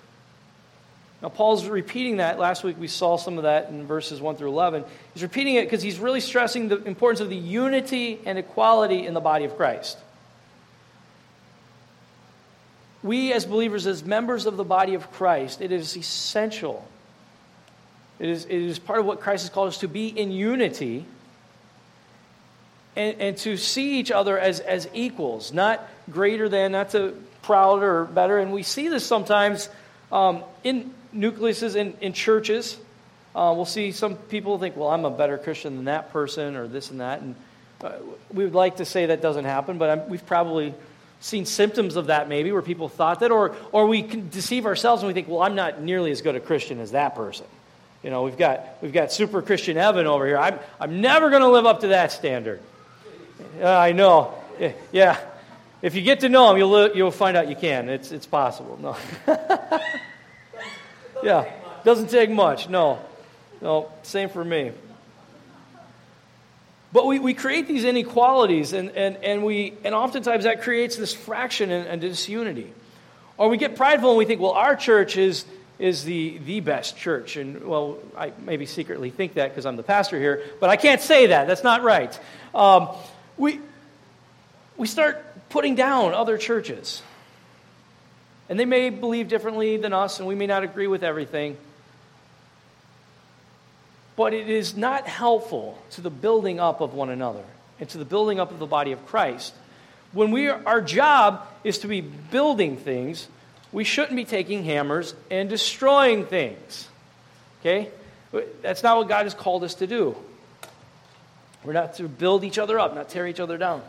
Now, 1.22 1.30
Paul's 1.30 1.68
repeating 1.68 2.18
that. 2.18 2.40
Last 2.40 2.64
week 2.64 2.78
we 2.80 2.88
saw 2.88 3.18
some 3.18 3.38
of 3.38 3.44
that 3.44 3.70
in 3.70 3.86
verses 3.86 4.20
1 4.20 4.38
through 4.38 4.50
11. 4.50 4.84
He's 5.14 5.22
repeating 5.22 5.54
it 5.54 5.66
because 5.66 5.84
he's 5.84 6.00
really 6.00 6.20
stressing 6.20 6.68
the 6.68 6.84
importance 6.84 7.20
of 7.20 7.30
the 7.30 7.36
unity 7.36 8.22
and 8.26 8.40
equality 8.40 9.06
in 9.06 9.14
the 9.14 9.20
body 9.20 9.46
of 9.46 9.56
Christ. 9.56 10.00
We, 13.04 13.32
as 13.34 13.46
believers, 13.46 13.86
as 13.86 14.04
members 14.04 14.48
of 14.48 14.58
the 14.58 14.64
body 14.64 14.96
of 14.96 15.12
Christ, 15.12 15.62
it 15.62 15.72
is 15.72 15.96
essential. 15.96 16.88
It 18.22 18.30
is, 18.30 18.46
it 18.46 18.62
is 18.62 18.78
part 18.78 19.00
of 19.00 19.06
what 19.08 19.20
Christ 19.20 19.44
has 19.44 19.50
called 19.50 19.70
us 19.70 19.80
to 19.80 19.88
be 19.88 20.08
in 20.08 20.32
unity 20.32 21.06
and, 22.96 23.20
and 23.20 23.38
to 23.38 23.58
see 23.58 24.00
each 24.00 24.12
other 24.12 24.38
as, 24.38 24.60
as 24.60 24.88
equals, 24.94 25.52
not 25.52 25.82
greater 26.12 26.48
than, 26.48 26.72
not 26.72 26.92
to 26.92 27.18
proud 27.42 27.82
or 27.82 28.06
better. 28.06 28.38
And 28.38 28.54
we 28.54 28.64
see 28.64 28.90
this 28.90 29.04
sometimes 29.06 29.70
um, 30.12 30.44
in 30.64 30.94
nucleuses 31.12 31.76
in, 31.76 31.96
in 32.00 32.14
churches 32.14 32.78
Uh, 33.34 33.54
we'll 33.56 33.66
see 33.66 33.94
some 33.94 34.16
people 34.16 34.60
think, 34.60 34.76
well, 34.76 34.90
I'm 34.90 35.06
a 35.06 35.10
better 35.10 35.38
Christian 35.38 35.78
than 35.78 35.86
that 35.86 36.12
person 36.12 36.58
or 36.58 36.68
this 36.68 36.92
and 36.92 37.00
that. 37.00 37.22
And 37.22 37.36
uh, 37.82 37.94
we 38.34 38.44
would 38.44 38.54
like 38.54 38.78
to 38.78 38.86
say 38.86 39.08
that 39.08 39.22
doesn't 39.22 39.46
happen, 39.46 39.78
but 39.78 39.90
I'm, 39.90 40.10
we've 40.10 40.26
probably 40.26 40.74
seen 41.22 41.46
symptoms 41.46 41.96
of 41.96 42.08
that 42.08 42.28
maybe 42.28 42.52
where 42.52 42.62
people 42.62 42.90
thought 42.90 43.22
that, 43.22 43.32
or, 43.32 43.56
or 43.72 43.88
we 43.88 44.04
can 44.04 44.30
deceive 44.30 44.66
ourselves 44.66 45.02
and 45.02 45.08
we 45.08 45.14
think, 45.14 45.30
well, 45.30 45.42
I'm 45.42 45.56
not 45.56 45.82
nearly 45.82 46.12
as 46.12 46.22
good 46.22 46.36
a 46.36 46.40
Christian 46.40 46.80
as 46.80 46.92
that 46.92 47.16
person. 47.16 47.46
You 48.04 48.10
know, 48.10 48.24
we've 48.24 48.38
got, 48.38 48.78
we've 48.82 48.94
got 48.94 49.12
super 49.12 49.42
Christian 49.42 49.78
Evan 49.78 50.08
over 50.08 50.26
here. 50.26 50.38
I'm, 50.38 50.60
I'm 50.80 51.02
never 51.02 51.30
going 51.30 51.44
to 51.44 51.50
live 51.50 51.66
up 51.66 51.82
to 51.82 51.88
that 51.90 52.12
standard. 52.12 52.60
Uh, 53.60 53.68
I 53.68 53.92
know. 53.92 54.34
Yeah. 54.92 55.20
If 55.82 55.96
you 55.96 56.02
get 56.02 56.22
to 56.22 56.30
know 56.30 56.52
him, 56.52 56.58
you'll, 56.58 56.96
you'll 56.96 57.12
find 57.12 57.38
out 57.38 57.48
you 57.48 57.56
can. 57.56 57.90
It's, 57.90 58.12
it's 58.12 58.26
possible. 58.26 58.80
No. 58.82 58.98
yeah. 61.24 61.52
Doesn't 61.84 62.10
take 62.10 62.30
much. 62.30 62.70
No. 62.70 63.00
No. 63.62 63.92
Same 64.04 64.30
for 64.30 64.44
me. 64.44 64.72
But 66.94 67.08
we, 67.08 67.20
we 67.20 67.34
create 67.34 67.68
these 67.68 67.86
inequalities, 67.86 68.74
and, 68.74 68.92
and, 68.92 69.16
and, 69.18 69.46
we, 69.46 69.76
and 69.84 69.96
oftentimes 69.96 70.44
that 70.44 70.62
creates 70.62 70.98
this 70.98 71.14
fraction 71.14 71.72
and, 71.72 71.88
and 71.88 72.02
disunity. 72.02 72.74
Or 73.38 73.48
we 73.48 73.58
get 73.58 73.76
prideful 73.76 74.10
and 74.10 74.18
we 74.18 74.26
think, 74.26 74.42
well, 74.42 74.52
our 74.52 74.76
church 74.76 75.18
is, 75.18 75.46
is 75.82 76.04
the, 76.04 76.38
the 76.46 76.60
best 76.60 76.96
church. 76.96 77.38
And, 77.38 77.64
well, 77.64 77.98
I 78.16 78.32
maybe 78.46 78.68
secretly 78.68 79.10
think 79.10 79.34
that 79.34 79.50
because 79.50 79.66
I'm 79.66 79.76
the 79.76 79.84
pastor 79.84 80.20
here, 80.20 80.44
but 80.60 80.70
I 80.70 80.78
can't 80.78 81.02
say 81.02 81.28
that. 81.28 81.48
That's 81.48 81.64
not 81.64 81.82
right. 81.82 82.18
Um, 82.54 82.90
we, 83.36 83.60
we 84.78 84.86
start 84.86 85.26
putting 85.50 85.74
down 85.74 86.14
other 86.14 86.38
churches. 86.38 87.02
And 88.48 88.60
they 88.60 88.66
may 88.66 88.92
believe 88.92 89.28
differently 89.28 89.78
than 89.78 89.92
us, 89.92 90.20
and 90.20 90.28
we 90.28 90.36
may 90.36 90.46
not 90.46 90.62
agree 90.64 90.88
with 90.88 91.04
everything. 91.04 91.58
But 94.16 94.34
it 94.34 94.50
is 94.50 94.78
not 94.78 95.08
helpful 95.08 95.82
to 95.92 96.02
the 96.02 96.12
building 96.12 96.60
up 96.60 96.82
of 96.82 96.94
one 96.94 97.10
another 97.10 97.46
and 97.80 97.90
to 97.90 97.98
the 97.98 98.06
building 98.06 98.40
up 98.40 98.52
of 98.52 98.60
the 98.60 98.68
body 98.68 98.92
of 98.92 99.04
Christ. 99.08 99.54
When 100.12 100.30
we 100.30 100.48
are, 100.50 100.62
our 100.66 100.82
job 100.82 101.48
is 101.64 101.80
to 101.80 101.88
be 101.88 102.02
building 102.02 102.78
things, 102.78 103.28
we 103.72 103.84
shouldn't 103.84 104.16
be 104.16 104.26
taking 104.26 104.64
hammers 104.64 105.14
and 105.30 105.50
destroying 105.50 106.26
things. 106.26 106.88
Okay? 107.60 107.90
That's 108.62 108.84
not 108.84 108.98
what 108.98 109.08
God 109.08 109.24
has 109.24 109.34
called 109.34 109.64
us 109.64 109.76
to 109.76 109.88
do. 109.88 110.16
We're 111.64 111.74
not 111.74 111.96
to 111.96 112.08
build 112.08 112.44
each 112.44 112.58
other 112.58 112.80
up, 112.80 112.96
not 112.96 113.10
tear 113.10 113.28
each 113.28 113.40
other 113.40 113.58
down. 113.58 113.82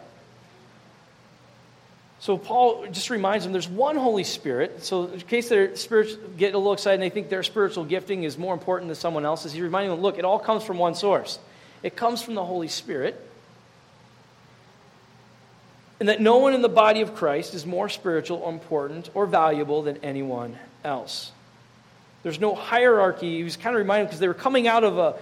So 2.21 2.39
Paul 2.39 2.87
just 2.93 3.11
reminds 3.11 3.45
them 3.45 3.53
there's 3.53 3.69
one 3.69 3.97
Holy 3.97 4.23
Spirit. 4.23 4.85
So 4.85 5.07
in 5.07 5.21
case 5.23 5.49
their 5.49 5.75
spirits 5.75 6.15
get 6.37 6.55
a 6.55 6.59
little 6.59 6.73
excited 6.73 6.95
and 6.95 7.03
they 7.03 7.13
think 7.13 7.31
their 7.31 7.43
spiritual 7.43 7.85
gifting 7.85 8.23
is 8.23 8.39
more 8.39 8.55
important 8.55 8.89
than 8.89 8.95
someone 8.95 9.25
else's, 9.25 9.53
he's 9.53 9.63
reminding 9.63 9.91
them, 9.91 10.01
look, 10.01 10.19
it 10.19 10.25
all 10.25 10.39
comes 10.39 10.63
from 10.63 10.79
one 10.79 10.95
source. 10.95 11.41
It 11.83 11.97
comes 11.97 12.23
from 12.23 12.35
the 12.35 12.45
Holy 12.45 12.69
Spirit. 12.69 13.21
And 16.03 16.09
that 16.09 16.21
no 16.21 16.39
one 16.39 16.53
in 16.53 16.63
the 16.63 16.69
body 16.69 17.03
of 17.03 17.15
Christ 17.15 17.55
is 17.55 17.65
more 17.65 17.89
spiritual 17.89 18.39
or 18.39 18.51
important 18.51 19.09
or 19.15 19.25
valuable 19.25 19.83
than 19.83 19.99
anyone 19.99 20.59
else. 20.83 21.31
There's 22.25 22.41
no 22.41 22.57
hierarchy. 22.57 23.37
He 23.37 23.45
was 23.45 23.57
kind 23.57 23.77
of 23.77 23.79
reminding 23.79 24.07
because 24.07 24.19
they 24.19 24.27
were 24.27 24.35
coming 24.35 24.67
out 24.67 24.83
of 24.83 24.99
a 24.99 25.15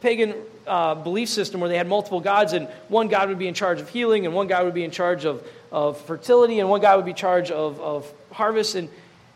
pagan 0.00 0.34
uh, 0.66 0.94
belief 0.94 1.28
system 1.28 1.60
where 1.60 1.68
they 1.68 1.76
had 1.76 1.86
multiple 1.86 2.20
gods, 2.20 2.54
and 2.54 2.66
one 2.88 3.08
god 3.08 3.28
would 3.28 3.38
be 3.38 3.46
in 3.46 3.52
charge 3.52 3.82
of 3.82 3.90
healing, 3.90 4.24
and 4.24 4.34
one 4.34 4.46
god 4.46 4.64
would 4.64 4.72
be 4.72 4.84
in 4.84 4.90
charge 4.90 5.26
of, 5.26 5.46
of 5.70 6.00
fertility, 6.00 6.60
and 6.60 6.70
one 6.70 6.80
god 6.80 6.96
would 6.96 7.04
be 7.04 7.10
in 7.10 7.16
charge 7.18 7.50
of, 7.50 7.78
of 7.78 8.10
harvest. 8.30 8.74
And, 8.74 8.88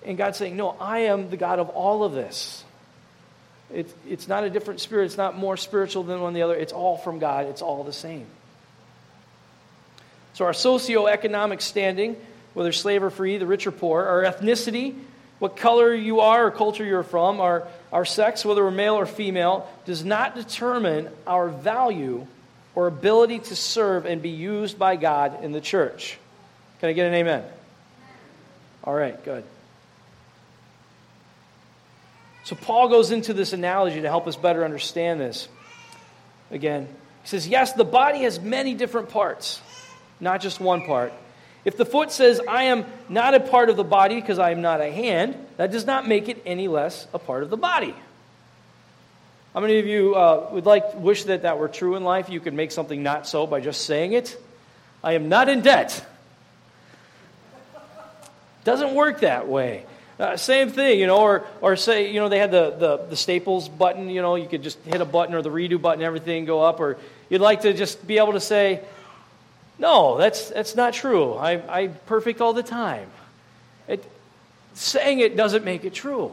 and 0.03 0.17
God's 0.17 0.39
saying, 0.39 0.57
No, 0.57 0.71
I 0.81 1.01
am 1.01 1.29
the 1.29 1.37
God 1.37 1.59
of 1.59 1.69
all 1.69 2.05
of 2.05 2.15
this. 2.15 2.65
It, 3.71 3.93
it's 4.09 4.29
not 4.29 4.45
a 4.45 4.49
different 4.49 4.81
spirit, 4.81 5.05
it's 5.05 5.19
not 5.19 5.37
more 5.37 5.59
spiritual 5.59 6.05
than 6.05 6.23
one 6.23 6.33
the 6.33 6.41
other. 6.41 6.55
It's 6.55 6.73
all 6.73 6.97
from 6.97 7.19
God, 7.19 7.49
it's 7.49 7.61
all 7.61 7.85
the 7.85 7.93
same. 7.93 8.29
So, 10.37 10.45
our 10.45 10.53
socioeconomic 10.53 11.63
standing, 11.63 12.15
whether 12.53 12.71
slave 12.71 13.03
or 13.03 13.09
free, 13.09 13.39
the 13.39 13.47
rich 13.47 13.67
or 13.67 13.71
poor, 13.73 14.05
our 14.05 14.23
ethnicity, 14.25 14.95
what 15.39 15.57
color 15.57 15.95
you 15.95 16.21
are 16.21 16.49
or 16.49 16.51
culture 16.51 16.85
you're 16.85 17.03
from, 17.03 17.41
our, 17.41 17.67
our 17.91 18.05
sex, 18.05 18.45
whether 18.45 18.63
we're 18.63 18.71
male 18.71 18.97
or 18.97 19.07
female, 19.07 19.67
does 19.87 20.05
not 20.05 20.35
determine 20.35 21.09
our 21.27 21.49
value 21.49 22.27
or 22.75 22.87
ability 22.87 23.39
to 23.39 23.57
serve 23.57 24.05
and 24.05 24.21
be 24.21 24.29
used 24.29 24.79
by 24.79 24.97
God 24.97 25.43
in 25.43 25.53
the 25.53 25.61
church. 25.63 26.19
Can 26.81 26.91
I 26.91 26.93
get 26.93 27.07
an 27.07 27.15
amen? 27.15 27.43
All 28.85 28.93
right, 28.93 29.25
good. 29.25 29.43
So 32.45 32.57
Paul 32.57 32.91
goes 32.91 33.11
into 33.11 33.33
this 33.33 33.55
analogy 33.55 34.03
to 34.03 34.09
help 34.09 34.27
us 34.27 34.37
better 34.37 34.67
understand 34.67 35.19
this. 35.19 35.49
Again, 36.51 36.89
he 37.23 37.29
says, 37.29 37.49
Yes, 37.49 37.73
the 37.73 37.87
body 37.87 38.25
has 38.25 38.39
many 38.39 38.75
different 38.75 39.09
parts, 39.09 39.63
not 40.21 40.41
just 40.41 40.61
one 40.61 40.83
part. 40.83 41.13
If 41.65 41.77
the 41.77 41.85
foot 41.85 42.13
says, 42.13 42.41
I 42.47 42.65
am 42.65 42.85
not 43.09 43.35
a 43.35 43.41
part 43.41 43.71
of 43.71 43.77
the 43.77 43.85
body 43.85 44.21
because 44.21 44.39
I 44.39 44.53
am 44.53 44.63
not 44.63 44.81
a 44.81 44.91
hand, 44.91 45.35
that 45.57 45.73
does 45.73 45.85
not 45.85 46.07
make 46.07 46.29
it 46.29 46.41
any 46.47 46.69
less 46.69 47.09
a 47.13 47.19
part 47.19 47.43
of 47.43 47.51
the 47.51 47.57
body. 47.57 47.95
How 49.53 49.61
many 49.61 49.79
of 49.79 49.87
you 49.87 50.15
uh, 50.15 50.49
would 50.53 50.67
like 50.67 50.95
wish 50.95 51.25
that 51.25 51.43
that 51.43 51.59
were 51.59 51.69
true 51.69 51.97
in 51.97 52.05
life? 52.05 52.29
You 52.29 52.41
could 52.41 52.55
make 52.55 52.71
something 52.71 53.03
not 53.03 53.27
so 53.27 53.47
by 53.47 53.61
just 53.61 53.87
saying 53.87 54.13
it. 54.13 54.37
I 55.03 55.15
am 55.15 55.29
not 55.29 55.49
in 55.49 55.63
debt. 55.63 56.07
Doesn't 58.65 58.95
work 58.95 59.21
that 59.21 59.49
way. 59.49 59.87
Uh, 60.19 60.37
same 60.37 60.71
thing, 60.71 60.99
you 60.99 61.07
know, 61.07 61.19
or, 61.19 61.47
or 61.61 61.77
say, 61.77 62.11
you 62.11 62.21
know, 62.21 62.29
they 62.29 62.39
had 62.39 62.51
the, 62.51 62.71
the, 62.71 62.97
the 63.11 63.17
staples 63.17 63.69
button, 63.69 64.09
you 64.09 64.23
know, 64.23 64.37
you 64.37 64.49
could 64.49 64.63
just 64.63 64.79
hit 64.85 65.01
a 65.01 65.05
button 65.05 65.35
or 65.35 65.43
the 65.43 65.51
redo 65.51 65.81
button, 65.81 66.03
everything 66.03 66.47
go 66.47 66.63
up, 66.63 66.81
or 66.81 66.97
you'd 67.29 67.41
like 67.41 67.63
to 67.63 67.75
just 67.75 68.07
be 68.07 68.19
able 68.19 68.33
to 68.33 68.41
say, 68.41 68.83
no, 69.79 70.17
that's, 70.19 70.51
that's 70.51 70.75
not 70.75 70.95
true. 70.95 71.35
I, 71.35 71.81
I'm 71.81 71.95
perfect 72.07 72.41
all 72.41 72.53
the 72.53 72.63
time. 72.63 73.09
It, 73.89 74.05
saying 74.75 75.21
it 75.21 75.37
doesn't 75.37 75.65
make 75.65 75.85
it 75.85 75.95
true. 75.95 76.33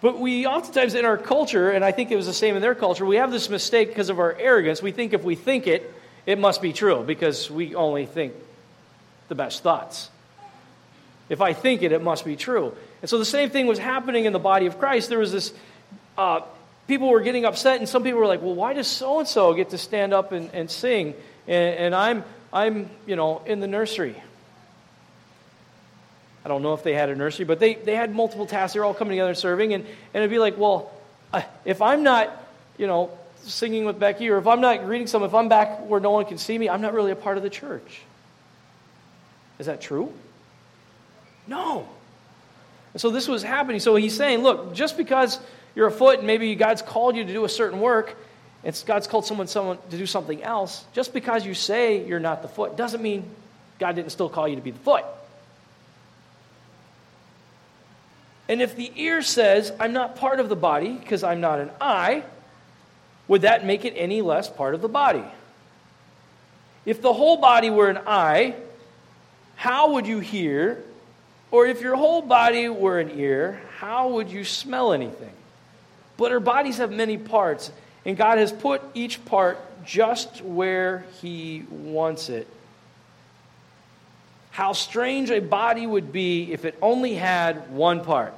But 0.00 0.20
we 0.20 0.46
oftentimes 0.46 0.94
in 0.94 1.04
our 1.04 1.18
culture, 1.18 1.70
and 1.70 1.84
I 1.84 1.90
think 1.92 2.10
it 2.10 2.16
was 2.16 2.26
the 2.26 2.32
same 2.32 2.54
in 2.54 2.62
their 2.62 2.74
culture, 2.74 3.04
we 3.04 3.16
have 3.16 3.32
this 3.32 3.50
mistake 3.50 3.88
because 3.88 4.10
of 4.10 4.20
our 4.20 4.32
arrogance. 4.32 4.80
We 4.80 4.92
think 4.92 5.12
if 5.12 5.24
we 5.24 5.34
think 5.34 5.66
it, 5.66 5.92
it 6.24 6.38
must 6.38 6.62
be 6.62 6.72
true 6.72 7.02
because 7.04 7.50
we 7.50 7.74
only 7.74 8.06
think 8.06 8.34
the 9.28 9.34
best 9.34 9.62
thoughts. 9.62 10.10
If 11.28 11.40
I 11.40 11.52
think 11.52 11.82
it, 11.82 11.92
it 11.92 12.02
must 12.02 12.24
be 12.24 12.36
true. 12.36 12.74
And 13.02 13.10
so 13.10 13.18
the 13.18 13.24
same 13.24 13.50
thing 13.50 13.66
was 13.66 13.78
happening 13.78 14.24
in 14.24 14.32
the 14.32 14.38
body 14.38 14.66
of 14.66 14.78
Christ. 14.78 15.08
There 15.08 15.18
was 15.18 15.32
this 15.32 15.52
uh, 16.16 16.40
people 16.88 17.10
were 17.10 17.20
getting 17.20 17.44
upset, 17.44 17.78
and 17.78 17.88
some 17.88 18.02
people 18.02 18.18
were 18.18 18.26
like, 18.26 18.42
well, 18.42 18.54
why 18.54 18.72
does 18.72 18.88
so 18.88 19.20
and 19.20 19.28
so 19.28 19.54
get 19.54 19.70
to 19.70 19.78
stand 19.78 20.12
up 20.12 20.32
and, 20.32 20.50
and 20.52 20.68
sing? 20.70 21.14
And, 21.46 21.76
and 21.76 21.94
I'm, 21.94 22.24
I'm, 22.52 22.90
you 23.06 23.14
know, 23.14 23.42
in 23.46 23.60
the 23.60 23.68
nursery. 23.68 24.20
I 26.44 26.48
don't 26.48 26.62
know 26.62 26.72
if 26.72 26.82
they 26.82 26.94
had 26.94 27.10
a 27.10 27.14
nursery, 27.14 27.44
but 27.44 27.60
they, 27.60 27.74
they 27.74 27.94
had 27.94 28.14
multiple 28.14 28.46
tasks. 28.46 28.72
They 28.72 28.80
were 28.80 28.86
all 28.86 28.94
coming 28.94 29.12
together 29.12 29.28
and 29.28 29.38
serving. 29.38 29.74
And, 29.74 29.84
and 29.84 30.22
it'd 30.22 30.30
be 30.30 30.38
like, 30.38 30.56
well, 30.56 30.90
if 31.64 31.82
I'm 31.82 32.02
not, 32.02 32.34
you 32.78 32.86
know, 32.86 33.10
singing 33.42 33.84
with 33.84 33.98
Becky, 33.98 34.30
or 34.30 34.38
if 34.38 34.46
I'm 34.46 34.62
not 34.62 34.86
reading 34.86 35.06
some, 35.06 35.22
if 35.24 35.34
I'm 35.34 35.48
back 35.48 35.86
where 35.86 36.00
no 36.00 36.10
one 36.10 36.24
can 36.24 36.38
see 36.38 36.56
me, 36.56 36.70
I'm 36.70 36.80
not 36.80 36.94
really 36.94 37.10
a 37.10 37.16
part 37.16 37.36
of 37.36 37.42
the 37.42 37.50
church. 37.50 38.00
Is 39.58 39.66
that 39.66 39.82
true? 39.82 40.12
No. 41.46 41.86
And 42.94 43.00
so 43.00 43.10
this 43.10 43.28
was 43.28 43.42
happening. 43.42 43.80
So 43.80 43.96
he's 43.96 44.16
saying, 44.16 44.42
look, 44.42 44.72
just 44.74 44.96
because 44.96 45.38
you're 45.74 45.86
a 45.86 45.92
foot 45.92 46.18
and 46.18 46.26
maybe 46.26 46.54
God's 46.54 46.82
called 46.82 47.16
you 47.16 47.24
to 47.24 47.32
do 47.32 47.44
a 47.44 47.48
certain 47.48 47.80
work, 47.80 48.16
and 48.64 48.82
God's 48.86 49.06
called 49.06 49.26
someone, 49.26 49.46
someone 49.46 49.78
to 49.90 49.98
do 49.98 50.06
something 50.06 50.42
else, 50.42 50.84
just 50.92 51.12
because 51.12 51.46
you 51.46 51.54
say 51.54 52.06
you're 52.06 52.20
not 52.20 52.42
the 52.42 52.48
foot 52.48 52.76
doesn't 52.76 53.02
mean 53.02 53.24
God 53.78 53.94
didn't 53.94 54.10
still 54.10 54.28
call 54.28 54.48
you 54.48 54.56
to 54.56 54.62
be 54.62 54.72
the 54.72 54.78
foot. 54.80 55.04
And 58.48 58.62
if 58.62 58.74
the 58.76 58.90
ear 58.96 59.22
says, 59.22 59.72
I'm 59.78 59.92
not 59.92 60.16
part 60.16 60.40
of 60.40 60.48
the 60.48 60.56
body 60.56 60.92
because 60.92 61.22
I'm 61.22 61.40
not 61.40 61.60
an 61.60 61.70
eye, 61.80 62.24
would 63.28 63.42
that 63.42 63.64
make 63.64 63.84
it 63.84 63.92
any 63.94 64.22
less 64.22 64.48
part 64.48 64.74
of 64.74 64.80
the 64.80 64.88
body? 64.88 65.24
If 66.86 67.02
the 67.02 67.12
whole 67.12 67.36
body 67.36 67.68
were 67.68 67.90
an 67.90 68.00
eye, 68.06 68.54
how 69.54 69.92
would 69.92 70.06
you 70.06 70.20
hear? 70.20 70.82
Or 71.50 71.66
if 71.66 71.82
your 71.82 71.96
whole 71.96 72.22
body 72.22 72.68
were 72.68 72.98
an 72.98 73.18
ear, 73.18 73.60
how 73.78 74.08
would 74.10 74.30
you 74.30 74.44
smell 74.44 74.94
anything? 74.94 75.32
But 76.18 76.32
our 76.32 76.40
bodies 76.40 76.78
have 76.78 76.90
many 76.90 77.16
parts, 77.16 77.72
and 78.04 78.16
God 78.16 78.36
has 78.36 78.52
put 78.52 78.82
each 78.92 79.24
part 79.24 79.58
just 79.86 80.42
where 80.42 81.06
He 81.22 81.64
wants 81.70 82.28
it. 82.28 82.46
How 84.50 84.72
strange 84.72 85.30
a 85.30 85.40
body 85.40 85.86
would 85.86 86.12
be 86.12 86.52
if 86.52 86.66
it 86.66 86.76
only 86.82 87.14
had 87.14 87.70
one 87.70 88.04
part. 88.04 88.34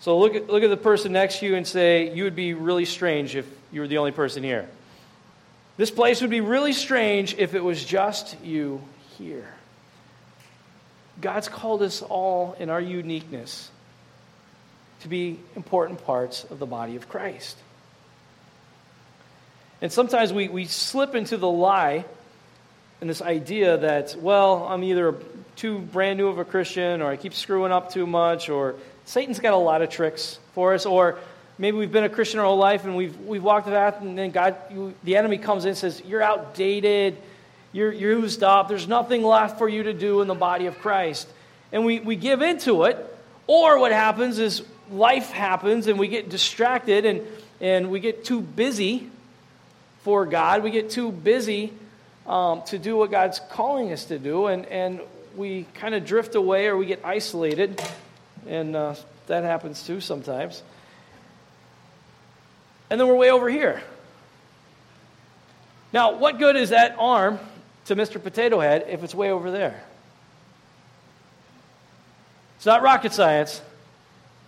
So 0.00 0.18
look 0.18 0.34
at, 0.34 0.48
look 0.48 0.62
at 0.62 0.68
the 0.68 0.76
person 0.76 1.12
next 1.12 1.38
to 1.38 1.46
you 1.46 1.56
and 1.56 1.66
say, 1.66 2.14
You 2.14 2.24
would 2.24 2.36
be 2.36 2.52
really 2.52 2.84
strange 2.84 3.34
if 3.34 3.48
you 3.72 3.80
were 3.80 3.88
the 3.88 3.98
only 3.98 4.12
person 4.12 4.44
here. 4.44 4.68
This 5.78 5.90
place 5.90 6.20
would 6.20 6.30
be 6.30 6.42
really 6.42 6.74
strange 6.74 7.34
if 7.38 7.54
it 7.54 7.64
was 7.64 7.82
just 7.82 8.38
you 8.44 8.82
here. 9.16 9.48
God's 11.22 11.48
called 11.48 11.82
us 11.82 12.02
all 12.02 12.54
in 12.60 12.68
our 12.68 12.80
uniqueness 12.80 13.70
to 15.04 15.08
be 15.08 15.38
important 15.54 16.02
parts 16.04 16.44
of 16.44 16.58
the 16.58 16.66
body 16.66 16.96
of 16.96 17.10
Christ. 17.10 17.58
And 19.82 19.92
sometimes 19.92 20.32
we, 20.32 20.48
we 20.48 20.64
slip 20.64 21.14
into 21.14 21.36
the 21.36 21.48
lie 21.48 22.06
and 23.02 23.10
this 23.10 23.20
idea 23.20 23.76
that, 23.76 24.16
well, 24.18 24.64
I'm 24.64 24.82
either 24.82 25.14
too 25.56 25.78
brand 25.78 26.16
new 26.16 26.28
of 26.28 26.38
a 26.38 26.44
Christian 26.44 27.02
or 27.02 27.10
I 27.10 27.16
keep 27.16 27.34
screwing 27.34 27.70
up 27.70 27.92
too 27.92 28.06
much 28.06 28.48
or 28.48 28.76
Satan's 29.04 29.40
got 29.40 29.52
a 29.52 29.58
lot 29.58 29.82
of 29.82 29.90
tricks 29.90 30.38
for 30.54 30.72
us 30.72 30.86
or 30.86 31.18
maybe 31.58 31.76
we've 31.76 31.92
been 31.92 32.04
a 32.04 32.08
Christian 32.08 32.40
our 32.40 32.46
whole 32.46 32.56
life 32.56 32.86
and 32.86 32.96
we've, 32.96 33.14
we've 33.20 33.44
walked 33.44 33.66
the 33.66 33.72
path 33.72 34.00
and 34.00 34.16
then 34.16 34.30
God, 34.30 34.56
you, 34.72 34.94
the 35.04 35.18
enemy 35.18 35.36
comes 35.36 35.66
in 35.66 35.70
and 35.70 35.76
says, 35.76 36.02
you're 36.06 36.22
outdated, 36.22 37.18
you're, 37.72 37.92
you're 37.92 38.18
used 38.18 38.42
up, 38.42 38.68
there's 38.68 38.88
nothing 38.88 39.22
left 39.22 39.58
for 39.58 39.68
you 39.68 39.82
to 39.82 39.92
do 39.92 40.22
in 40.22 40.28
the 40.28 40.34
body 40.34 40.64
of 40.64 40.78
Christ. 40.78 41.28
And 41.72 41.84
we, 41.84 42.00
we 42.00 42.16
give 42.16 42.40
into 42.40 42.84
it. 42.84 43.10
Or 43.46 43.78
what 43.78 43.92
happens 43.92 44.38
is 44.38 44.62
life 44.90 45.30
happens 45.30 45.86
and 45.86 45.98
we 45.98 46.08
get 46.08 46.28
distracted 46.28 47.04
and, 47.04 47.22
and 47.60 47.90
we 47.90 48.00
get 48.00 48.24
too 48.24 48.40
busy 48.40 49.10
for 50.02 50.26
God. 50.26 50.62
We 50.62 50.70
get 50.70 50.90
too 50.90 51.10
busy 51.10 51.72
um, 52.26 52.62
to 52.66 52.78
do 52.78 52.96
what 52.96 53.10
God's 53.10 53.40
calling 53.50 53.92
us 53.92 54.06
to 54.06 54.18
do, 54.18 54.46
and, 54.46 54.66
and 54.66 55.00
we 55.36 55.66
kind 55.74 55.94
of 55.94 56.04
drift 56.04 56.34
away 56.34 56.66
or 56.66 56.76
we 56.76 56.86
get 56.86 57.00
isolated, 57.04 57.82
and 58.46 58.74
uh, 58.76 58.94
that 59.26 59.44
happens 59.44 59.82
too 59.82 60.00
sometimes. 60.00 60.62
And 62.90 63.00
then 63.00 63.08
we're 63.08 63.16
way 63.16 63.30
over 63.30 63.48
here. 63.48 63.82
Now, 65.92 66.16
what 66.16 66.38
good 66.38 66.56
is 66.56 66.70
that 66.70 66.96
arm 66.98 67.38
to 67.86 67.96
Mr. 67.96 68.22
Potato 68.22 68.60
Head 68.60 68.86
if 68.88 69.02
it's 69.04 69.14
way 69.14 69.30
over 69.30 69.50
there? 69.50 69.82
It's 72.56 72.66
not 72.66 72.82
rocket 72.82 73.12
science. 73.12 73.60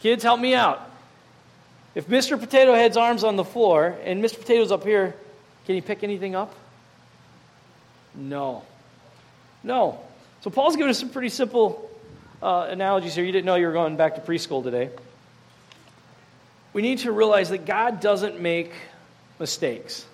Kids, 0.01 0.23
help 0.23 0.41
me 0.41 0.55
out. 0.55 0.91
If 1.95 2.09
Mr. 2.09 2.39
Potato 2.39 2.75
Head's 2.75 2.97
arm's 2.97 3.25
on 3.25 3.37
the 3.37 3.45
floor 3.45 3.97
and 4.05 4.23
Mr. 4.23 4.39
Potato's 4.39 4.71
up 4.71 4.85
here, 4.85 5.15
can 5.65 5.75
he 5.75 5.81
pick 5.81 6.05
anything 6.05 6.35
up? 6.35 6.55
No. 8.15 8.63
No. 9.63 10.01
So 10.43 10.51
Paul's 10.51 10.77
giving 10.77 10.91
us 10.91 10.99
some 10.99 11.09
pretty 11.09 11.31
simple 11.31 11.91
uh, 12.43 12.67
analogies 12.71 13.15
here. 13.15 13.25
You 13.25 13.33
didn't 13.33 13.47
know 13.47 13.55
you 13.57 13.67
were 13.67 13.73
going 13.73 13.97
back 13.97 14.15
to 14.17 14.21
preschool 14.21 14.63
today. 14.63 14.91
We 16.73 16.83
need 16.83 16.99
to 16.99 17.13
realize 17.13 17.49
that 17.49 17.65
God 17.65 18.01
doesn't 18.01 18.41
make 18.41 18.73
mistakes. 19.41 20.05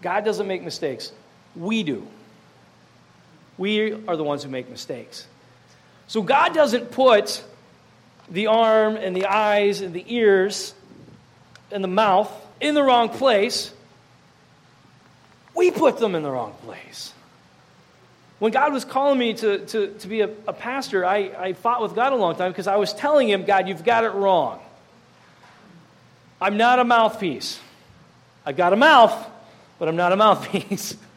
God 0.00 0.24
doesn't 0.24 0.46
make 0.46 0.62
mistakes. 0.62 1.12
We 1.56 1.82
do. 1.82 2.06
We 3.56 3.92
are 4.06 4.16
the 4.16 4.22
ones 4.22 4.44
who 4.44 4.48
make 4.48 4.70
mistakes. 4.70 5.26
So 6.08 6.22
God 6.22 6.54
doesn't 6.54 6.90
put 6.90 7.44
the 8.30 8.48
arm 8.48 8.96
and 8.96 9.14
the 9.14 9.26
eyes 9.26 9.80
and 9.82 9.94
the 9.94 10.04
ears 10.06 10.74
and 11.70 11.84
the 11.84 11.88
mouth 11.88 12.32
in 12.60 12.74
the 12.74 12.82
wrong 12.82 13.10
place. 13.10 13.72
We 15.54 15.70
put 15.70 15.98
them 15.98 16.14
in 16.14 16.22
the 16.22 16.30
wrong 16.30 16.54
place. 16.64 17.12
When 18.38 18.52
God 18.52 18.72
was 18.72 18.84
calling 18.84 19.18
me 19.18 19.34
to, 19.34 19.66
to, 19.66 19.88
to 19.94 20.08
be 20.08 20.20
a, 20.20 20.30
a 20.46 20.52
pastor, 20.52 21.04
I, 21.04 21.30
I 21.36 21.52
fought 21.54 21.82
with 21.82 21.94
God 21.94 22.12
a 22.12 22.16
long 22.16 22.36
time 22.36 22.52
because 22.52 22.68
I 22.68 22.76
was 22.76 22.94
telling 22.94 23.28
him, 23.28 23.44
God, 23.44 23.68
you've 23.68 23.84
got 23.84 24.04
it 24.04 24.10
wrong. 24.10 24.60
I'm 26.40 26.56
not 26.56 26.78
a 26.78 26.84
mouthpiece. 26.84 27.58
I've 28.46 28.56
got 28.56 28.72
a 28.72 28.76
mouth, 28.76 29.12
but 29.78 29.88
I'm 29.88 29.96
not 29.96 30.12
a 30.12 30.16
mouthpiece. 30.16 30.96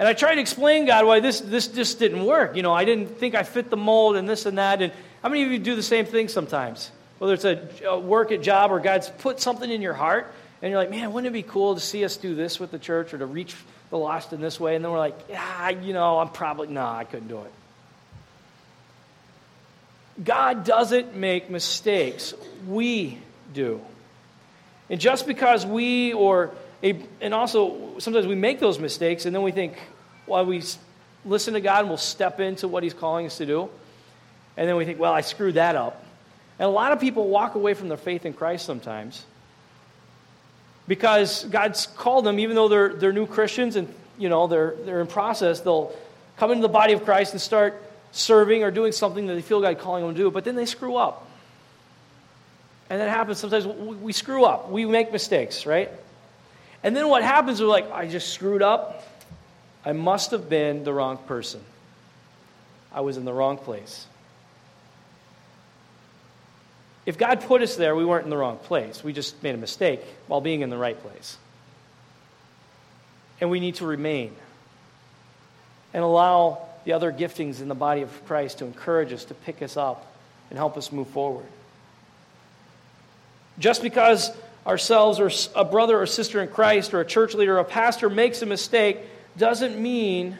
and 0.00 0.08
I 0.08 0.14
tried 0.14 0.36
to 0.36 0.40
explain, 0.40 0.86
God, 0.86 1.04
why 1.04 1.20
this, 1.20 1.40
this 1.40 1.68
just 1.68 1.98
didn't 1.98 2.24
work. 2.24 2.56
You 2.56 2.62
know, 2.62 2.72
I 2.72 2.86
didn't 2.86 3.18
think 3.18 3.34
I 3.34 3.42
fit 3.42 3.68
the 3.68 3.76
mold 3.76 4.16
and 4.16 4.26
this 4.26 4.46
and 4.46 4.56
that. 4.56 4.80
And 4.80 4.94
how 5.22 5.28
many 5.28 5.42
of 5.42 5.52
you 5.52 5.58
do 5.58 5.76
the 5.76 5.82
same 5.82 6.06
thing 6.06 6.28
sometimes? 6.28 6.90
Whether 7.18 7.34
it's 7.34 7.44
a, 7.84 7.98
work 7.98 8.32
at 8.32 8.40
job 8.40 8.72
or 8.72 8.80
God's 8.80 9.10
put 9.10 9.40
something 9.40 9.70
in 9.70 9.82
your 9.82 9.92
heart 9.92 10.32
and 10.62 10.70
you're 10.70 10.80
like, 10.80 10.88
man, 10.88 11.12
wouldn't 11.12 11.28
it 11.28 11.34
be 11.34 11.42
cool 11.42 11.74
to 11.74 11.82
see 11.82 12.02
us 12.02 12.16
do 12.16 12.34
this 12.34 12.58
with 12.58 12.70
the 12.70 12.78
church 12.78 13.12
or 13.12 13.18
to 13.18 13.26
reach 13.26 13.54
the 13.90 13.98
lost 13.98 14.32
in 14.32 14.40
this 14.40 14.58
way? 14.58 14.74
And 14.74 14.82
then 14.82 14.90
we're 14.90 14.98
like, 14.98 15.18
yeah, 15.28 15.68
you 15.68 15.92
know, 15.92 16.18
I'm 16.18 16.30
probably, 16.30 16.68
no, 16.68 16.86
I 16.86 17.04
couldn't 17.04 17.28
do 17.28 17.42
it. 17.42 17.52
God 20.24 20.64
doesn't 20.64 21.14
make 21.14 21.50
mistakes. 21.50 22.32
We 22.66 23.18
do. 23.52 23.82
And 24.88 24.98
just 24.98 25.26
because 25.26 25.66
we, 25.66 26.14
or, 26.14 26.52
a, 26.82 26.98
and 27.20 27.34
also 27.34 27.98
sometimes 27.98 28.26
we 28.26 28.34
make 28.34 28.60
those 28.60 28.78
mistakes 28.78 29.26
and 29.26 29.34
then 29.34 29.42
we 29.42 29.52
think, 29.52 29.76
well, 30.30 30.46
we 30.46 30.62
listen 31.24 31.54
to 31.54 31.60
God 31.60 31.80
and 31.80 31.88
we'll 31.88 31.98
step 31.98 32.40
into 32.40 32.68
what 32.68 32.82
He's 32.82 32.94
calling 32.94 33.26
us 33.26 33.38
to 33.38 33.46
do. 33.46 33.68
And 34.56 34.68
then 34.68 34.76
we 34.76 34.84
think, 34.84 34.98
well, 34.98 35.12
I 35.12 35.20
screwed 35.20 35.54
that 35.54 35.76
up. 35.76 36.04
And 36.58 36.66
a 36.66 36.70
lot 36.70 36.92
of 36.92 37.00
people 37.00 37.28
walk 37.28 37.54
away 37.54 37.74
from 37.74 37.88
their 37.88 37.96
faith 37.96 38.24
in 38.24 38.32
Christ 38.32 38.64
sometimes 38.64 39.24
because 40.86 41.44
God's 41.44 41.86
called 41.86 42.24
them, 42.24 42.38
even 42.38 42.56
though 42.56 42.68
they're, 42.68 42.94
they're 42.94 43.12
new 43.12 43.26
Christians 43.26 43.76
and 43.76 43.92
you 44.18 44.28
know 44.28 44.46
they're, 44.46 44.74
they're 44.84 45.00
in 45.00 45.06
process, 45.06 45.60
they'll 45.60 45.94
come 46.36 46.50
into 46.50 46.62
the 46.62 46.68
body 46.68 46.92
of 46.92 47.04
Christ 47.04 47.32
and 47.32 47.40
start 47.40 47.80
serving 48.12 48.64
or 48.64 48.70
doing 48.70 48.92
something 48.92 49.26
that 49.26 49.34
they 49.34 49.42
feel 49.42 49.60
God 49.60 49.78
calling 49.78 50.04
them 50.04 50.14
to 50.14 50.20
do, 50.20 50.30
but 50.30 50.44
then 50.44 50.56
they 50.56 50.66
screw 50.66 50.96
up. 50.96 51.26
And 52.88 53.00
that 53.00 53.08
happens 53.08 53.38
sometimes. 53.38 53.66
We, 53.66 53.96
we 53.96 54.12
screw 54.12 54.44
up. 54.44 54.68
We 54.68 54.84
make 54.84 55.12
mistakes, 55.12 55.64
right? 55.64 55.90
And 56.82 56.96
then 56.96 57.08
what 57.08 57.22
happens, 57.22 57.58
is 57.58 57.62
we're 57.62 57.68
like, 57.68 57.90
I 57.92 58.08
just 58.08 58.30
screwed 58.30 58.62
up. 58.62 59.06
I 59.84 59.92
must 59.92 60.30
have 60.32 60.48
been 60.48 60.84
the 60.84 60.92
wrong 60.92 61.18
person. 61.18 61.60
I 62.92 63.00
was 63.00 63.16
in 63.16 63.24
the 63.24 63.32
wrong 63.32 63.56
place. 63.56 64.06
If 67.06 67.16
God 67.16 67.40
put 67.40 67.62
us 67.62 67.76
there, 67.76 67.96
we 67.96 68.04
weren't 68.04 68.24
in 68.24 68.30
the 68.30 68.36
wrong 68.36 68.58
place. 68.58 69.02
We 69.02 69.12
just 69.12 69.42
made 69.42 69.54
a 69.54 69.58
mistake 69.58 70.00
while 70.26 70.40
being 70.40 70.60
in 70.60 70.70
the 70.70 70.76
right 70.76 71.00
place. 71.00 71.38
And 73.40 73.50
we 73.50 73.58
need 73.58 73.76
to 73.76 73.86
remain 73.86 74.34
and 75.94 76.04
allow 76.04 76.66
the 76.84 76.92
other 76.92 77.10
giftings 77.10 77.60
in 77.60 77.68
the 77.68 77.74
body 77.74 78.02
of 78.02 78.26
Christ 78.26 78.58
to 78.58 78.64
encourage 78.64 79.12
us, 79.12 79.24
to 79.26 79.34
pick 79.34 79.62
us 79.62 79.76
up, 79.76 80.06
and 80.50 80.58
help 80.58 80.76
us 80.76 80.92
move 80.92 81.08
forward. 81.08 81.46
Just 83.58 83.82
because 83.82 84.30
ourselves 84.66 85.20
or 85.20 85.30
a 85.58 85.64
brother 85.64 86.00
or 86.00 86.06
sister 86.06 86.42
in 86.42 86.48
Christ 86.48 86.92
or 86.92 87.00
a 87.00 87.04
church 87.04 87.34
leader 87.34 87.56
or 87.56 87.60
a 87.60 87.64
pastor 87.64 88.10
makes 88.10 88.42
a 88.42 88.46
mistake 88.46 88.98
doesn't 89.36 89.78
mean 89.80 90.38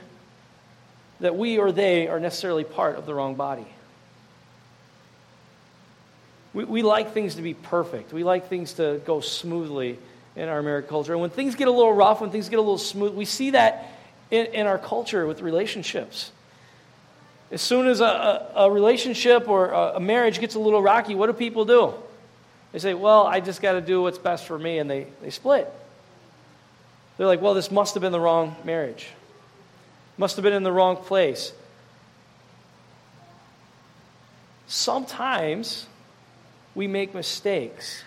that 1.21 1.37
we 1.37 1.59
or 1.59 1.73
they 1.73 2.09
are 2.09 2.19
necessarily 2.19 2.65
part 2.65 2.97
of 2.97 3.07
the 3.07 3.15
wrong 3.15 3.35
body. 3.35 3.67
We, 6.53 6.65
we 6.65 6.83
like 6.83 7.13
things 7.13 7.37
to 7.37 7.43
be 7.43 7.55
perfect. 7.55 8.13
We 8.13 8.25
like 8.25 8.49
things 8.49 8.75
to 8.75 9.01
go 9.05 9.21
smoothly 9.21 9.99
in 10.35 10.49
our 10.49 10.59
American 10.59 10.89
culture. 10.89 11.13
And 11.13 11.21
when 11.21 11.31
things 11.31 11.55
get 11.55 11.69
a 11.69 11.71
little 11.71 11.93
rough, 11.93 12.21
when 12.21 12.31
things 12.31 12.49
get 12.49 12.59
a 12.59 12.63
little 12.63 12.79
smooth, 12.79 13.15
we 13.15 13.25
see 13.25 13.51
that 13.51 13.93
in, 14.31 14.47
in 14.47 14.67
our 14.67 14.79
culture 14.79 15.27
with 15.27 15.43
relationships. 15.43 16.33
As 17.51 17.61
soon 17.61 17.89
as 17.89 18.01
a, 18.01 18.53
a, 18.55 18.71
relationship 18.71 19.49
or 19.49 19.71
a, 19.71 19.97
a, 19.97 20.01
marriage 20.01 20.39
gets 20.41 20.55
a 20.55 20.61
little 20.61 20.83
rocky, 20.83 21.15
what 21.15 21.27
do 21.27 21.33
people 21.33 21.65
do? 21.65 21.95
They 22.73 22.79
say, 22.79 22.95
Well, 22.95 23.27
I 23.27 23.41
just 23.41 23.61
got 23.61 23.73
to 23.73 23.81
do 23.81 24.03
what's 24.03 24.19
best 24.19 24.47
for 24.47 24.57
me, 24.57 24.79
and 24.79 24.89
they, 24.89 25.09
they 25.21 25.31
split. 25.31 25.73
They're 27.21 27.27
like, 27.27 27.43
Well, 27.43 27.53
this 27.53 27.71
must 27.71 27.93
have 27.93 28.01
been 28.01 28.13
the 28.13 28.21
wrong 28.21 28.57
marriage, 28.65 29.07
must 30.17 30.37
have 30.37 30.43
been 30.43 30.55
in 30.55 30.63
the 30.63 30.73
wrong 30.73 30.97
place. 30.97 31.53
Sometimes 34.67 35.87
we 36.75 36.87
make 36.87 37.13
mistakes. 37.13 38.03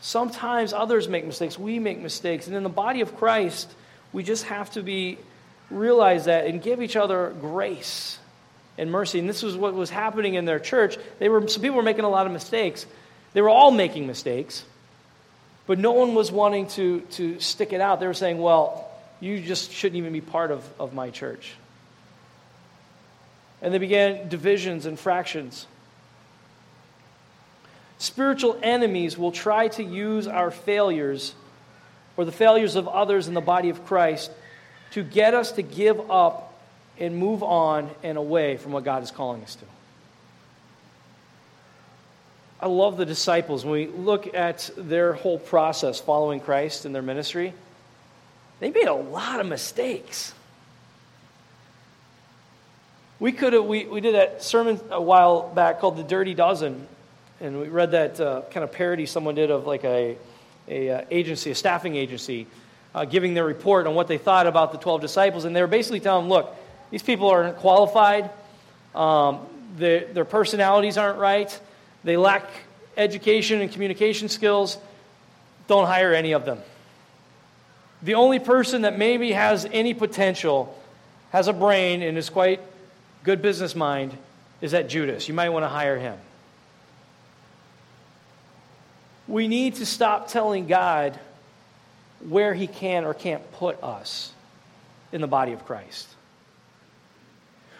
Sometimes 0.00 0.72
others 0.72 1.06
make 1.06 1.24
mistakes. 1.24 1.56
We 1.56 1.78
make 1.78 2.00
mistakes. 2.00 2.48
And 2.48 2.56
in 2.56 2.64
the 2.64 2.68
body 2.68 3.02
of 3.02 3.16
Christ, 3.16 3.72
we 4.12 4.24
just 4.24 4.42
have 4.46 4.72
to 4.72 4.82
be 4.82 5.16
realize 5.70 6.24
that 6.24 6.46
and 6.46 6.60
give 6.60 6.82
each 6.82 6.96
other 6.96 7.32
grace 7.40 8.18
and 8.78 8.90
mercy. 8.90 9.20
And 9.20 9.28
this 9.28 9.44
was 9.44 9.56
what 9.56 9.74
was 9.74 9.90
happening 9.90 10.34
in 10.34 10.44
their 10.44 10.58
church. 10.58 10.98
They 11.20 11.28
were 11.28 11.46
some 11.46 11.62
people 11.62 11.76
were 11.76 11.84
making 11.84 12.04
a 12.04 12.10
lot 12.10 12.26
of 12.26 12.32
mistakes. 12.32 12.84
They 13.32 13.42
were 13.42 13.48
all 13.48 13.70
making 13.70 14.08
mistakes. 14.08 14.64
But 15.66 15.78
no 15.78 15.92
one 15.92 16.14
was 16.14 16.30
wanting 16.30 16.68
to, 16.68 17.00
to 17.12 17.40
stick 17.40 17.72
it 17.72 17.80
out. 17.80 18.00
They 18.00 18.06
were 18.06 18.14
saying, 18.14 18.38
well, 18.38 18.88
you 19.20 19.40
just 19.40 19.72
shouldn't 19.72 19.96
even 19.96 20.12
be 20.12 20.20
part 20.20 20.50
of, 20.50 20.64
of 20.78 20.94
my 20.94 21.10
church. 21.10 21.54
And 23.60 23.72
they 23.74 23.78
began 23.78 24.28
divisions 24.28 24.86
and 24.86 24.98
fractions. 24.98 25.66
Spiritual 27.98 28.58
enemies 28.62 29.16
will 29.16 29.32
try 29.32 29.68
to 29.68 29.82
use 29.82 30.26
our 30.26 30.50
failures 30.50 31.34
or 32.16 32.24
the 32.24 32.32
failures 32.32 32.76
of 32.76 32.86
others 32.88 33.26
in 33.26 33.34
the 33.34 33.40
body 33.40 33.70
of 33.70 33.86
Christ 33.86 34.30
to 34.92 35.02
get 35.02 35.34
us 35.34 35.52
to 35.52 35.62
give 35.62 36.10
up 36.10 36.52
and 36.98 37.16
move 37.16 37.42
on 37.42 37.90
and 38.02 38.16
away 38.16 38.56
from 38.56 38.72
what 38.72 38.84
God 38.84 39.02
is 39.02 39.10
calling 39.10 39.42
us 39.42 39.54
to. 39.56 39.64
I 42.60 42.68
love 42.68 42.96
the 42.96 43.04
disciples. 43.04 43.64
When 43.64 43.72
we 43.72 43.86
look 43.86 44.34
at 44.34 44.70
their 44.76 45.12
whole 45.12 45.38
process 45.38 46.00
following 46.00 46.40
Christ 46.40 46.86
in 46.86 46.92
their 46.92 47.02
ministry, 47.02 47.52
they 48.60 48.70
made 48.70 48.86
a 48.86 48.94
lot 48.94 49.40
of 49.40 49.46
mistakes. 49.46 50.32
We 53.18 53.32
could 53.32 53.52
have, 53.52 53.64
we, 53.64 53.84
we 53.84 54.00
did 54.00 54.14
that 54.14 54.42
sermon 54.42 54.80
a 54.90 55.00
while 55.00 55.48
back 55.48 55.80
called 55.80 55.96
The 55.96 56.02
Dirty 56.02 56.34
Dozen, 56.34 56.86
and 57.40 57.60
we 57.60 57.68
read 57.68 57.90
that 57.90 58.20
uh, 58.20 58.42
kind 58.50 58.64
of 58.64 58.72
parody 58.72 59.04
someone 59.06 59.34
did 59.34 59.50
of 59.50 59.66
like 59.66 59.84
a, 59.84 60.16
a 60.68 60.90
uh, 60.90 61.04
agency, 61.10 61.50
a 61.50 61.54
staffing 61.54 61.96
agency, 61.96 62.46
uh, 62.94 63.04
giving 63.04 63.34
their 63.34 63.44
report 63.44 63.86
on 63.86 63.94
what 63.94 64.08
they 64.08 64.18
thought 64.18 64.46
about 64.46 64.72
the 64.72 64.78
12 64.78 65.02
disciples, 65.02 65.44
and 65.44 65.54
they 65.54 65.60
were 65.60 65.66
basically 65.66 66.00
telling 66.00 66.24
them, 66.24 66.30
look, 66.30 66.54
these 66.90 67.02
people 67.02 67.28
aren't 67.28 67.56
qualified, 67.56 68.30
um, 68.94 69.40
their, 69.76 70.06
their 70.12 70.24
personalities 70.24 70.96
aren't 70.96 71.18
right, 71.18 71.58
they 72.06 72.16
lack 72.16 72.48
education 72.96 73.60
and 73.60 73.70
communication 73.70 74.28
skills, 74.28 74.78
don't 75.66 75.86
hire 75.86 76.14
any 76.14 76.32
of 76.32 76.44
them. 76.44 76.60
The 78.00 78.14
only 78.14 78.38
person 78.38 78.82
that 78.82 78.96
maybe 78.96 79.32
has 79.32 79.66
any 79.72 79.92
potential, 79.92 80.80
has 81.32 81.48
a 81.48 81.52
brain, 81.52 82.02
and 82.02 82.16
is 82.16 82.30
quite 82.30 82.60
good 83.24 83.42
business 83.42 83.74
mind 83.74 84.16
is 84.60 84.70
that 84.70 84.88
Judas. 84.88 85.26
You 85.26 85.34
might 85.34 85.48
want 85.48 85.64
to 85.64 85.68
hire 85.68 85.98
him. 85.98 86.16
We 89.26 89.48
need 89.48 89.74
to 89.74 89.86
stop 89.86 90.28
telling 90.28 90.68
God 90.68 91.18
where 92.20 92.54
he 92.54 92.68
can 92.68 93.04
or 93.04 93.14
can't 93.14 93.50
put 93.54 93.82
us 93.82 94.32
in 95.10 95.20
the 95.20 95.26
body 95.26 95.50
of 95.50 95.66
Christ. 95.66 96.06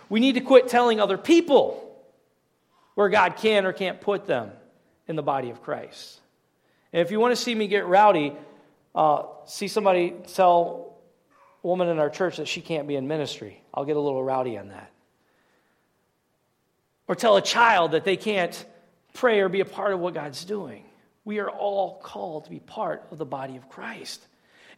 We 0.09 0.19
need 0.19 0.33
to 0.33 0.41
quit 0.41 0.67
telling 0.67 1.01
other 1.01 1.17
people 1.17 1.86
where 2.97 3.11
God 3.11 3.37
can 3.37 3.67
or 3.67 3.73
can't 3.73 4.01
put 4.01 4.27
them 4.27 4.51
in 5.07 5.15
the 5.15 5.23
body 5.23 5.51
of 5.51 5.63
Christ. 5.63 6.19
And 6.93 7.03
if 7.03 7.13
you 7.13 7.21
want 7.21 7.37
to 7.37 7.41
see 7.41 7.55
me 7.55 7.69
get 7.69 7.87
rowdy, 7.87 8.33
uh, 8.95 9.25
see 9.45 9.69
somebody 9.69 10.15
tell 10.33 10.97
a 11.63 11.67
woman 11.67 11.89
in 11.89 11.99
our 11.99 12.09
church 12.09 12.39
that 12.39 12.49
she 12.49 12.63
can't 12.63 12.89
be 12.89 12.97
in 12.97 13.07
ministry. 13.07 13.63
I'll 13.73 13.85
get 13.85 13.97
a 13.97 14.01
little 14.01 14.25
rowdy 14.25 14.57
on 14.57 14.71
that. 14.71 14.91
Or 17.07 17.15
tell 17.15 17.37
a 17.37 17.43
child 17.43 17.93
that 17.93 18.05
they 18.05 18.17
can't 18.17 18.65
pray 19.13 19.41
or 19.41 19.51
be 19.51 19.61
a 19.61 19.67
part 19.67 19.93
of 19.93 20.01
what 20.01 20.15
God's 20.15 20.45
doing. 20.45 20.85
We 21.25 21.39
are 21.39 21.51
all 21.51 21.99
called 21.99 22.45
to 22.45 22.51
be 22.51 22.61
part 22.61 23.07
of 23.11 23.19
the 23.19 23.27
body 23.27 23.57
of 23.57 23.69
Christ. 23.69 24.27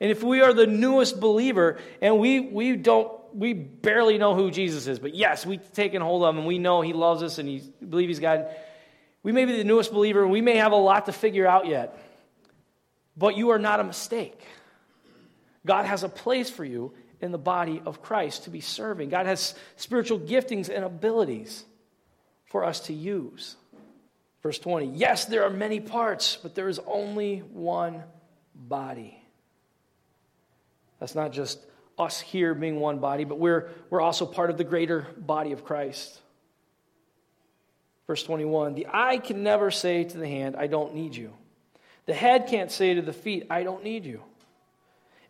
And 0.00 0.10
if 0.10 0.24
we 0.24 0.40
are 0.40 0.52
the 0.52 0.66
newest 0.66 1.20
believer 1.20 1.78
and 2.02 2.18
we, 2.18 2.40
we 2.40 2.74
don't 2.74 3.12
we 3.32 3.52
barely 3.52 4.18
know 4.18 4.34
who 4.34 4.50
Jesus 4.50 4.86
is, 4.86 4.98
but 4.98 5.14
yes, 5.14 5.46
we've 5.46 5.72
taken 5.72 6.02
hold 6.02 6.22
of 6.22 6.34
him 6.34 6.38
and 6.38 6.46
we 6.46 6.58
know 6.58 6.80
he 6.80 6.92
loves 6.92 7.22
us 7.22 7.38
and 7.38 7.48
we 7.48 7.62
believe 7.86 8.08
he's 8.08 8.20
God. 8.20 8.48
We 9.22 9.32
may 9.32 9.44
be 9.44 9.56
the 9.56 9.64
newest 9.64 9.92
believer 9.92 10.22
and 10.22 10.30
we 10.30 10.40
may 10.40 10.56
have 10.56 10.72
a 10.72 10.76
lot 10.76 11.06
to 11.06 11.12
figure 11.12 11.46
out 11.46 11.66
yet. 11.66 11.98
But 13.16 13.36
you 13.36 13.50
are 13.50 13.58
not 13.58 13.80
a 13.80 13.84
mistake. 13.84 14.40
God 15.66 15.86
has 15.86 16.02
a 16.02 16.08
place 16.08 16.48
for 16.48 16.64
you 16.64 16.94
in 17.20 17.32
the 17.32 17.38
body 17.38 17.82
of 17.84 18.00
Christ 18.00 18.44
to 18.44 18.50
be 18.50 18.60
serving. 18.60 19.08
God 19.08 19.26
has 19.26 19.54
spiritual 19.76 20.20
giftings 20.20 20.68
and 20.68 20.84
abilities 20.84 21.64
for 22.46 22.64
us 22.64 22.80
to 22.80 22.92
use. 22.92 23.56
Verse 24.42 24.58
20 24.58 24.86
Yes, 24.94 25.24
there 25.24 25.44
are 25.44 25.50
many 25.50 25.80
parts, 25.80 26.38
but 26.42 26.54
there 26.54 26.68
is 26.68 26.80
only 26.86 27.38
one 27.38 28.02
body. 28.54 29.20
That's 31.00 31.14
not 31.14 31.32
just 31.32 31.60
us 31.98 32.20
here 32.20 32.54
being 32.54 32.80
one 32.80 32.98
body, 32.98 33.24
but 33.24 33.38
we're, 33.38 33.70
we're 33.90 34.00
also 34.00 34.26
part 34.26 34.50
of 34.50 34.58
the 34.58 34.64
greater 34.64 35.06
body 35.16 35.52
of 35.52 35.64
Christ. 35.64 36.20
Verse 38.06 38.22
21 38.22 38.74
The 38.74 38.86
eye 38.92 39.18
can 39.18 39.42
never 39.42 39.70
say 39.70 40.04
to 40.04 40.18
the 40.18 40.26
hand, 40.26 40.56
I 40.56 40.66
don't 40.66 40.94
need 40.94 41.14
you. 41.14 41.32
The 42.06 42.14
head 42.14 42.46
can't 42.48 42.70
say 42.70 42.94
to 42.94 43.02
the 43.02 43.12
feet, 43.12 43.46
I 43.50 43.62
don't 43.62 43.84
need 43.84 44.06
you. 44.06 44.22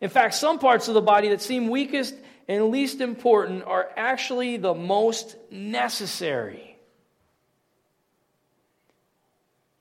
In 0.01 0.09
fact, 0.09 0.35
some 0.35 0.59
parts 0.59 0.87
of 0.87 0.93
the 0.93 1.01
body 1.01 1.29
that 1.29 1.41
seem 1.41 1.67
weakest 1.67 2.15
and 2.47 2.69
least 2.69 3.01
important 3.01 3.63
are 3.65 3.89
actually 3.97 4.57
the 4.57 4.73
most 4.73 5.35
necessary. 5.51 6.77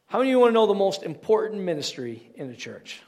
How 0.09 0.19
many 0.19 0.31
of 0.31 0.33
you 0.33 0.41
want 0.41 0.51
to 0.51 0.55
know 0.55 0.67
the 0.67 0.75
most 0.75 1.03
important 1.03 1.63
ministry 1.63 2.31
in 2.35 2.49
the 2.49 2.57
church? 2.57 3.03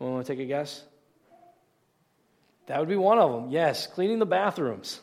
Anyone 0.00 0.14
want 0.14 0.26
to 0.26 0.32
take 0.32 0.40
a 0.40 0.46
guess? 0.46 0.82
That 2.66 2.80
would 2.80 2.88
be 2.88 2.96
one 2.96 3.18
of 3.18 3.32
them. 3.32 3.50
Yes, 3.50 3.86
cleaning 3.86 4.18
the 4.18 4.26
bathrooms. 4.26 5.00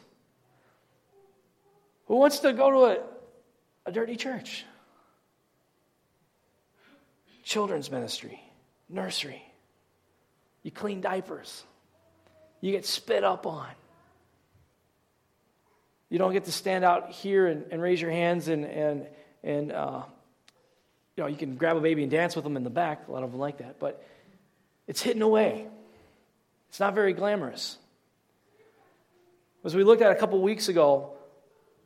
Who 2.08 2.18
wants 2.18 2.40
to 2.40 2.54
go 2.54 2.72
to 2.72 2.78
a, 2.86 2.98
a 3.86 3.92
dirty 3.92 4.16
church? 4.16 4.66
Children's 7.44 7.90
ministry, 7.90 8.42
nursery. 8.90 9.42
You 10.64 10.72
clean 10.72 11.02
diapers. 11.02 11.64
You 12.62 12.72
get 12.72 12.86
spit 12.86 13.24
up 13.24 13.46
on. 13.46 13.70
You 16.10 16.20
don't 16.20 16.32
get 16.32 16.46
to 16.46 16.52
stand 16.52 16.86
out 16.86 17.12
here 17.12 17.48
and, 17.48 17.66
and 17.72 17.82
raise 17.82 18.00
your 18.00 18.12
hands 18.12 18.48
and, 18.48 18.66
and 18.66 19.08
and 19.44 19.72
uh, 19.72 20.04
you 21.18 21.24
know 21.24 21.28
you 21.28 21.36
can 21.36 21.56
grab 21.56 21.76
a 21.76 21.82
baby 21.82 22.04
and 22.04 22.12
dance 22.12 22.36
with 22.36 22.44
them 22.44 22.56
in 22.56 22.64
the 22.64 22.70
back. 22.70 23.08
A 23.08 23.12
lot 23.12 23.24
of 23.24 23.32
them 23.32 23.40
like 23.40 23.58
that, 23.58 23.80
but 23.80 24.06
it's 24.88 25.02
hidden 25.02 25.22
away. 25.22 25.68
It's 26.74 26.80
not 26.80 26.96
very 26.96 27.14
glamorous. 27.14 27.78
As 29.64 29.76
we 29.76 29.84
looked 29.84 30.02
at 30.02 30.12
a 30.12 30.16
couple 30.16 30.42
weeks 30.42 30.70
ago, 30.70 31.12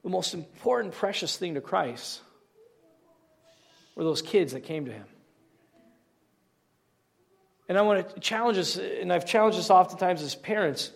the 0.02 0.10
most 0.10 0.34
important, 0.34 0.94
precious 0.94 1.36
thing 1.36 1.56
to 1.56 1.62
Christ 1.62 2.22
were 3.96 4.06
those 4.06 4.22
kids 4.22 4.54
that 4.54 4.62
came 4.62 4.86
to 4.86 4.92
him. 4.94 5.04
And 7.68 7.78
I 7.78 7.82
want 7.82 8.16
to 8.16 8.20
challenge 8.22 8.58
us, 8.58 8.78
and 8.78 9.12
I've 9.12 9.26
challenged 9.26 9.60
us 9.60 9.70
oftentimes 9.70 10.22
as 10.22 10.36
parents. 10.36 10.94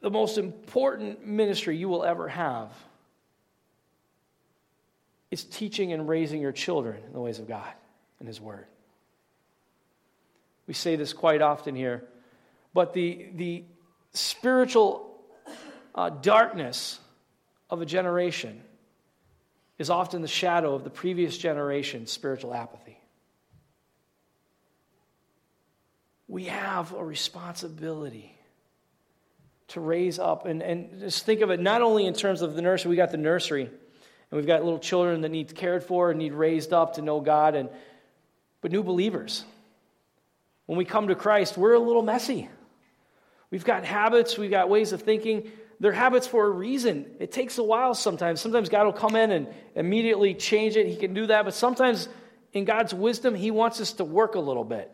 The 0.00 0.10
most 0.10 0.36
important 0.36 1.24
ministry 1.24 1.76
you 1.76 1.88
will 1.88 2.02
ever 2.02 2.26
have 2.26 2.72
is 5.30 5.44
teaching 5.44 5.92
and 5.92 6.08
raising 6.08 6.40
your 6.40 6.50
children 6.50 7.00
in 7.06 7.12
the 7.12 7.20
ways 7.20 7.38
of 7.38 7.46
God 7.46 7.72
and 8.18 8.26
His 8.26 8.40
Word. 8.40 8.66
We 10.66 10.74
say 10.74 10.96
this 10.96 11.12
quite 11.12 11.40
often 11.40 11.76
here, 11.76 12.02
but 12.74 12.92
the, 12.92 13.28
the 13.34 13.64
spiritual 14.12 15.18
uh, 15.94 16.10
darkness 16.10 16.98
of 17.70 17.80
a 17.80 17.86
generation 17.86 18.60
is 19.78 19.90
often 19.90 20.22
the 20.22 20.28
shadow 20.28 20.74
of 20.74 20.84
the 20.84 20.90
previous 20.90 21.38
generation's 21.38 22.10
spiritual 22.10 22.52
apathy. 22.52 22.98
We 26.28 26.44
have 26.44 26.92
a 26.92 27.04
responsibility 27.04 28.36
to 29.68 29.80
raise 29.80 30.18
up 30.18 30.46
and, 30.46 30.62
and 30.62 31.00
just 31.00 31.24
think 31.24 31.40
of 31.40 31.50
it 31.50 31.60
not 31.60 31.80
only 31.80 32.06
in 32.06 32.14
terms 32.14 32.42
of 32.42 32.54
the 32.54 32.62
nursery, 32.62 32.90
we 32.90 32.96
got 32.96 33.10
the 33.10 33.16
nursery 33.16 33.62
and 33.62 34.40
we've 34.40 34.46
got 34.46 34.64
little 34.64 34.78
children 34.78 35.20
that 35.20 35.28
need 35.30 35.54
cared 35.54 35.84
for 35.84 36.10
and 36.10 36.18
need 36.18 36.32
raised 36.32 36.72
up 36.72 36.94
to 36.94 37.02
know 37.02 37.20
God, 37.20 37.54
and, 37.54 37.68
but 38.60 38.72
new 38.72 38.82
believers. 38.82 39.44
When 40.66 40.78
we 40.78 40.84
come 40.84 41.08
to 41.08 41.14
Christ, 41.14 41.56
we're 41.56 41.74
a 41.74 41.78
little 41.78 42.02
messy. 42.02 42.48
We've 43.54 43.64
got 43.64 43.84
habits, 43.84 44.36
we've 44.36 44.50
got 44.50 44.68
ways 44.68 44.92
of 44.92 45.02
thinking. 45.02 45.50
They're 45.78 45.92
habits 45.92 46.26
for 46.26 46.44
a 46.44 46.50
reason. 46.50 47.06
It 47.20 47.30
takes 47.30 47.58
a 47.58 47.62
while 47.62 47.94
sometimes. 47.94 48.40
Sometimes 48.40 48.68
God 48.68 48.84
will 48.84 48.92
come 48.92 49.14
in 49.14 49.30
and 49.30 49.46
immediately 49.74 50.34
change 50.34 50.76
it. 50.76 50.86
He 50.86 50.96
can 50.96 51.14
do 51.14 51.26
that. 51.28 51.44
But 51.44 51.54
sometimes, 51.54 52.08
in 52.52 52.64
God's 52.64 52.92
wisdom, 52.92 53.34
He 53.34 53.50
wants 53.50 53.80
us 53.80 53.92
to 53.94 54.04
work 54.04 54.34
a 54.34 54.40
little 54.40 54.64
bit. 54.64 54.90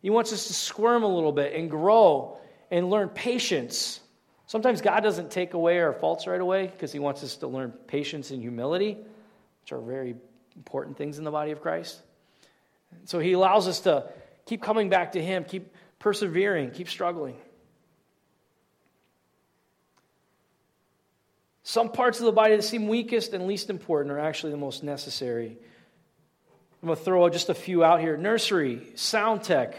He 0.00 0.10
wants 0.10 0.32
us 0.32 0.46
to 0.46 0.54
squirm 0.54 1.02
a 1.02 1.08
little 1.08 1.32
bit 1.32 1.54
and 1.54 1.70
grow 1.70 2.38
and 2.70 2.88
learn 2.90 3.10
patience 3.10 4.00
Sometimes 4.48 4.80
God 4.80 5.00
doesn't 5.00 5.30
take 5.30 5.52
away 5.52 5.78
our 5.78 5.92
faults 5.92 6.26
right 6.26 6.40
away 6.40 6.68
because 6.68 6.90
He 6.90 6.98
wants 6.98 7.22
us 7.22 7.36
to 7.36 7.46
learn 7.46 7.70
patience 7.70 8.30
and 8.30 8.40
humility, 8.40 8.96
which 9.60 9.72
are 9.72 9.78
very 9.78 10.16
important 10.56 10.96
things 10.96 11.18
in 11.18 11.24
the 11.24 11.30
body 11.30 11.52
of 11.52 11.60
Christ. 11.60 12.00
So 13.04 13.18
He 13.18 13.32
allows 13.32 13.68
us 13.68 13.80
to 13.80 14.08
keep 14.46 14.62
coming 14.62 14.88
back 14.88 15.12
to 15.12 15.22
Him, 15.22 15.44
keep 15.44 15.70
persevering, 15.98 16.70
keep 16.70 16.88
struggling. 16.88 17.36
Some 21.68 21.90
parts 21.90 22.18
of 22.18 22.24
the 22.24 22.32
body 22.32 22.56
that 22.56 22.62
seem 22.62 22.88
weakest 22.88 23.34
and 23.34 23.46
least 23.46 23.68
important 23.68 24.10
are 24.10 24.18
actually 24.18 24.52
the 24.52 24.56
most 24.56 24.82
necessary. 24.82 25.58
I'm 26.82 26.86
going 26.86 26.96
to 26.96 27.04
throw 27.04 27.28
just 27.28 27.50
a 27.50 27.54
few 27.54 27.84
out 27.84 28.00
here. 28.00 28.16
Nursery, 28.16 28.86
sound 28.94 29.42
tech. 29.42 29.76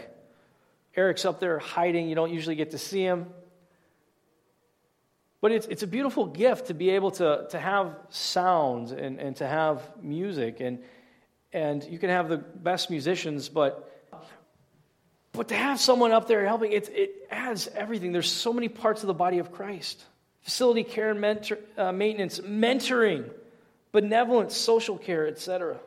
Eric's 0.94 1.24
up 1.24 1.40
there 1.40 1.58
hiding. 1.58 2.08
You 2.08 2.14
don't 2.14 2.32
usually 2.32 2.54
get 2.54 2.70
to 2.70 2.78
see 2.78 3.02
him. 3.02 3.26
But 5.40 5.50
it's, 5.50 5.66
it's 5.66 5.82
a 5.82 5.88
beautiful 5.88 6.26
gift 6.26 6.68
to 6.68 6.74
be 6.74 6.90
able 6.90 7.10
to, 7.10 7.48
to 7.50 7.58
have 7.58 7.96
sound 8.10 8.92
and, 8.92 9.18
and 9.18 9.34
to 9.38 9.46
have 9.48 9.82
music. 10.00 10.60
And, 10.60 10.78
and 11.52 11.82
you 11.82 11.98
can 11.98 12.10
have 12.10 12.28
the 12.28 12.38
best 12.38 12.90
musicians, 12.90 13.48
but, 13.48 13.90
but 15.32 15.48
to 15.48 15.56
have 15.56 15.80
someone 15.80 16.12
up 16.12 16.28
there 16.28 16.46
helping, 16.46 16.70
it, 16.70 16.88
it 16.90 17.26
adds 17.32 17.66
everything. 17.74 18.12
There's 18.12 18.30
so 18.30 18.52
many 18.52 18.68
parts 18.68 19.02
of 19.02 19.08
the 19.08 19.14
body 19.14 19.38
of 19.38 19.50
Christ 19.50 20.04
facility 20.42 20.84
care 20.84 21.10
and 21.10 21.20
mentor, 21.20 21.58
uh, 21.76 21.92
maintenance, 21.92 22.40
mentoring, 22.40 23.28
benevolence, 23.92 24.56
social 24.56 24.98
care, 24.98 25.26
etc. 25.26 25.78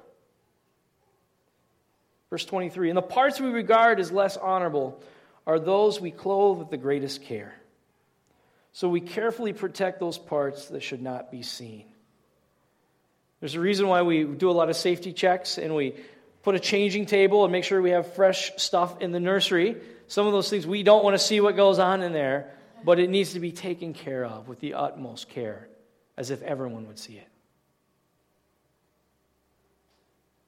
Verse 2.29 2.45
23 2.45 2.89
And 2.89 2.97
the 2.97 3.01
parts 3.01 3.39
we 3.39 3.49
regard 3.49 3.99
as 3.99 4.11
less 4.11 4.37
honorable 4.37 5.01
are 5.45 5.59
those 5.59 5.99
we 5.99 6.11
clothe 6.11 6.59
with 6.59 6.69
the 6.69 6.77
greatest 6.77 7.23
care. 7.23 7.53
So 8.71 8.89
we 8.89 9.01
carefully 9.01 9.53
protect 9.53 9.99
those 9.99 10.17
parts 10.17 10.69
that 10.69 10.81
should 10.81 11.01
not 11.01 11.31
be 11.31 11.43
seen. 11.43 11.85
There's 13.39 13.55
a 13.55 13.59
reason 13.59 13.87
why 13.87 14.01
we 14.01 14.23
do 14.23 14.49
a 14.49 14.51
lot 14.53 14.69
of 14.69 14.75
safety 14.75 15.13
checks 15.13 15.57
and 15.57 15.75
we 15.75 15.95
put 16.43 16.55
a 16.55 16.59
changing 16.59 17.05
table 17.05 17.43
and 17.43 17.51
make 17.51 17.65
sure 17.65 17.81
we 17.81 17.91
have 17.91 18.13
fresh 18.13 18.51
stuff 18.57 19.01
in 19.01 19.11
the 19.11 19.19
nursery. 19.19 19.77
Some 20.07 20.25
of 20.25 20.33
those 20.33 20.49
things 20.49 20.65
we 20.65 20.81
don't 20.81 21.03
want 21.03 21.13
to 21.13 21.23
see 21.23 21.39
what 21.39 21.55
goes 21.55 21.77
on 21.77 22.01
in 22.01 22.13
there, 22.13 22.51
but 22.83 22.99
it 22.99 23.09
needs 23.09 23.33
to 23.33 23.39
be 23.39 23.51
taken 23.51 23.93
care 23.93 24.25
of 24.25 24.47
with 24.47 24.59
the 24.59 24.73
utmost 24.73 25.29
care, 25.29 25.67
as 26.17 26.31
if 26.31 26.41
everyone 26.41 26.87
would 26.87 26.99
see 26.99 27.13
it. 27.13 27.27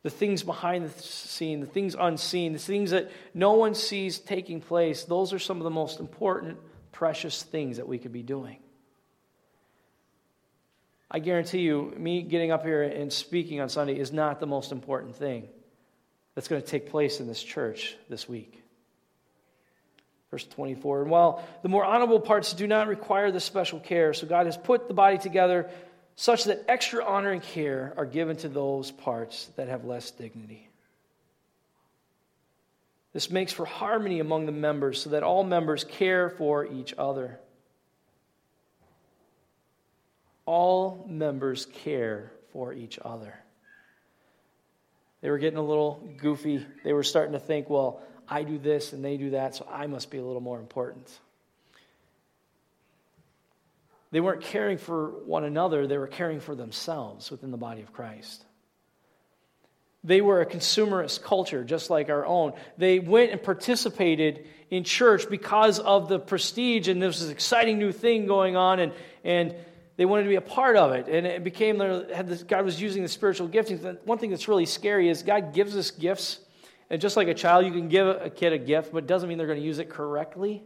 The 0.03 0.09
things 0.09 0.43
behind 0.43 0.85
the 0.85 1.01
scene, 1.01 1.61
the 1.61 1.65
things 1.65 1.95
unseen, 1.99 2.53
the 2.53 2.59
things 2.59 2.91
that 2.91 3.09
no 3.33 3.53
one 3.53 3.73
sees 3.73 4.19
taking 4.19 4.61
place, 4.61 5.03
those 5.03 5.33
are 5.33 5.39
some 5.39 5.57
of 5.57 5.63
the 5.63 5.71
most 5.71 5.99
important, 5.99 6.59
precious 6.91 7.41
things 7.41 7.77
that 7.77 7.87
we 7.87 7.97
could 7.97 8.13
be 8.13 8.21
doing. 8.21 8.57
I 11.09 11.19
guarantee 11.19 11.61
you, 11.61 11.93
me 11.97 12.21
getting 12.21 12.51
up 12.51 12.63
here 12.63 12.83
and 12.83 13.11
speaking 13.11 13.61
on 13.61 13.69
Sunday 13.69 13.97
is 13.97 14.11
not 14.11 14.39
the 14.39 14.45
most 14.45 14.71
important 14.71 15.15
thing 15.15 15.47
that's 16.35 16.47
going 16.47 16.61
to 16.61 16.67
take 16.67 16.89
place 16.89 17.19
in 17.19 17.27
this 17.27 17.41
church 17.41 17.95
this 18.09 18.27
week. 18.27 18.64
Verse 20.35 20.43
24. 20.47 21.03
And 21.03 21.09
while 21.09 21.41
the 21.61 21.69
more 21.69 21.85
honorable 21.85 22.19
parts 22.19 22.51
do 22.51 22.67
not 22.67 22.89
require 22.89 23.31
this 23.31 23.45
special 23.45 23.79
care, 23.79 24.13
so 24.13 24.27
God 24.27 24.47
has 24.47 24.57
put 24.57 24.89
the 24.89 24.93
body 24.93 25.17
together 25.17 25.69
such 26.17 26.43
that 26.43 26.65
extra 26.67 27.05
honor 27.05 27.31
and 27.31 27.41
care 27.41 27.93
are 27.95 28.05
given 28.05 28.35
to 28.35 28.49
those 28.49 28.91
parts 28.91 29.45
that 29.55 29.69
have 29.69 29.85
less 29.85 30.11
dignity. 30.11 30.67
This 33.13 33.31
makes 33.31 33.53
for 33.53 33.63
harmony 33.63 34.19
among 34.19 34.45
the 34.45 34.51
members 34.51 35.01
so 35.01 35.11
that 35.11 35.23
all 35.23 35.45
members 35.45 35.85
care 35.85 36.29
for 36.31 36.65
each 36.65 36.93
other. 36.97 37.39
All 40.45 41.05
members 41.07 41.65
care 41.65 42.33
for 42.51 42.73
each 42.73 42.99
other. 43.05 43.39
They 45.21 45.29
were 45.29 45.37
getting 45.37 45.59
a 45.59 45.63
little 45.63 46.05
goofy. 46.17 46.65
They 46.83 46.91
were 46.91 47.03
starting 47.03 47.31
to 47.31 47.39
think, 47.39 47.69
well, 47.69 48.01
I 48.27 48.43
do 48.43 48.57
this 48.57 48.93
and 48.93 49.03
they 49.03 49.17
do 49.17 49.31
that, 49.31 49.55
so 49.55 49.67
I 49.71 49.87
must 49.87 50.09
be 50.09 50.17
a 50.17 50.23
little 50.23 50.41
more 50.41 50.59
important. 50.59 51.11
They 54.11 54.21
weren't 54.21 54.41
caring 54.41 54.77
for 54.77 55.09
one 55.25 55.43
another, 55.43 55.87
they 55.87 55.97
were 55.97 56.07
caring 56.07 56.39
for 56.39 56.55
themselves 56.55 57.29
within 57.29 57.51
the 57.51 57.57
body 57.57 57.81
of 57.81 57.91
Christ. 57.91 58.45
They 60.05 60.21
were 60.21 60.39
a 60.39 60.45
consumerist 60.45 61.23
culture, 61.23 61.63
just 61.63 61.89
like 61.89 62.09
our 62.09 62.25
own. 62.25 62.53
They 62.77 62.99
went 62.99 63.31
and 63.31 63.41
participated 63.41 64.45
in 64.69 64.83
church 64.83 65.27
because 65.29 65.79
of 65.79 66.07
the 66.07 66.19
prestige, 66.19 66.87
and 66.87 67.01
there 67.01 67.07
was 67.07 67.21
this 67.21 67.31
exciting 67.31 67.79
new 67.79 67.91
thing 67.91 68.27
going 68.27 68.55
on, 68.55 68.79
and, 68.79 68.93
and 69.23 69.55
they 69.97 70.05
wanted 70.05 70.23
to 70.23 70.29
be 70.29 70.35
a 70.35 70.41
part 70.41 70.75
of 70.75 70.91
it. 70.91 71.07
And 71.07 71.25
it 71.25 71.43
became, 71.43 71.79
had 71.79 72.27
this, 72.27 72.43
God 72.43 72.65
was 72.65 72.79
using 72.79 73.01
the 73.01 73.09
spiritual 73.09 73.49
giftings. 73.49 73.97
One 74.05 74.17
thing 74.17 74.29
that's 74.29 74.47
really 74.47 74.65
scary 74.67 75.09
is 75.09 75.23
God 75.23 75.53
gives 75.53 75.75
us 75.75 75.89
gifts. 75.89 76.39
And 76.89 77.01
just 77.01 77.17
like 77.17 77.27
a 77.27 77.33
child, 77.33 77.65
you 77.65 77.71
can 77.71 77.87
give 77.89 78.07
a 78.07 78.29
kid 78.29 78.53
a 78.53 78.57
gift, 78.57 78.91
but 78.91 78.99
it 78.99 79.07
doesn't 79.07 79.27
mean 79.27 79.37
they're 79.37 79.47
going 79.47 79.59
to 79.59 79.65
use 79.65 79.79
it 79.79 79.89
correctly. 79.89 80.63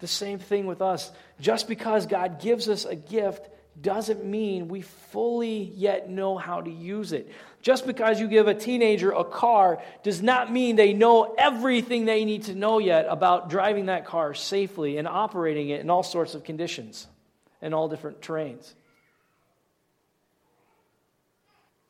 The 0.00 0.08
same 0.08 0.38
thing 0.38 0.66
with 0.66 0.82
us. 0.82 1.12
Just 1.40 1.68
because 1.68 2.06
God 2.06 2.40
gives 2.40 2.68
us 2.68 2.84
a 2.84 2.96
gift 2.96 3.48
doesn't 3.80 4.24
mean 4.24 4.68
we 4.68 4.80
fully 4.80 5.72
yet 5.76 6.10
know 6.10 6.36
how 6.36 6.60
to 6.60 6.70
use 6.70 7.12
it. 7.12 7.30
Just 7.62 7.86
because 7.86 8.20
you 8.20 8.26
give 8.26 8.48
a 8.48 8.54
teenager 8.54 9.12
a 9.12 9.24
car 9.24 9.82
does 10.02 10.22
not 10.22 10.50
mean 10.50 10.76
they 10.76 10.92
know 10.92 11.34
everything 11.38 12.04
they 12.04 12.24
need 12.24 12.44
to 12.44 12.54
know 12.54 12.78
yet 12.78 13.06
about 13.08 13.50
driving 13.50 13.86
that 13.86 14.06
car 14.06 14.34
safely 14.34 14.96
and 14.96 15.06
operating 15.06 15.68
it 15.68 15.80
in 15.80 15.90
all 15.90 16.02
sorts 16.02 16.34
of 16.34 16.44
conditions 16.44 17.06
and 17.62 17.74
all 17.74 17.88
different 17.88 18.20
terrains. 18.20 18.72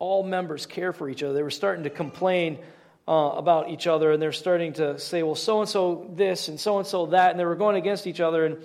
All 0.00 0.24
members 0.24 0.66
care 0.66 0.92
for 0.92 1.08
each 1.08 1.22
other. 1.22 1.32
They 1.34 1.44
were 1.44 1.50
starting 1.50 1.84
to 1.84 1.90
complain 1.90 2.58
uh, 3.06 3.34
about 3.36 3.70
each 3.70 3.86
other 3.86 4.12
and 4.12 4.20
they're 4.22 4.32
starting 4.32 4.72
to 4.74 4.98
say, 4.98 5.22
well, 5.22 5.34
so 5.34 5.60
and 5.60 5.68
so 5.68 6.10
this 6.14 6.48
and 6.48 6.58
so 6.58 6.78
and 6.78 6.86
so 6.86 7.06
that, 7.06 7.30
and 7.30 7.38
they 7.38 7.44
were 7.44 7.56
going 7.56 7.76
against 7.76 8.06
each 8.06 8.20
other. 8.20 8.44
And 8.46 8.58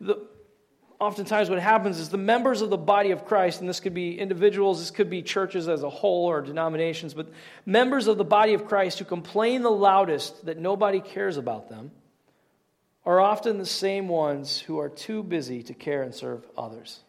the, 0.00 0.20
oftentimes 1.00 1.50
what 1.50 1.58
happens 1.58 1.98
is 1.98 2.08
the 2.08 2.16
members 2.16 2.60
of 2.60 2.70
the 2.70 2.76
body 2.76 3.10
of 3.10 3.24
Christ, 3.24 3.60
and 3.60 3.68
this 3.68 3.80
could 3.80 3.94
be 3.94 4.18
individuals, 4.18 4.80
this 4.80 4.90
could 4.90 5.10
be 5.10 5.22
churches 5.22 5.68
as 5.68 5.82
a 5.82 5.90
whole 5.90 6.26
or 6.26 6.40
denominations, 6.40 7.14
but 7.14 7.28
members 7.66 8.06
of 8.06 8.16
the 8.18 8.24
body 8.24 8.54
of 8.54 8.66
Christ 8.66 8.98
who 8.98 9.04
complain 9.04 9.62
the 9.62 9.70
loudest 9.70 10.46
that 10.46 10.58
nobody 10.58 11.00
cares 11.00 11.36
about 11.36 11.68
them 11.68 11.90
are 13.04 13.20
often 13.20 13.58
the 13.58 13.66
same 13.66 14.08
ones 14.08 14.58
who 14.58 14.78
are 14.78 14.88
too 14.88 15.22
busy 15.22 15.62
to 15.64 15.74
care 15.74 16.02
and 16.02 16.14
serve 16.14 16.44
others. 16.56 17.00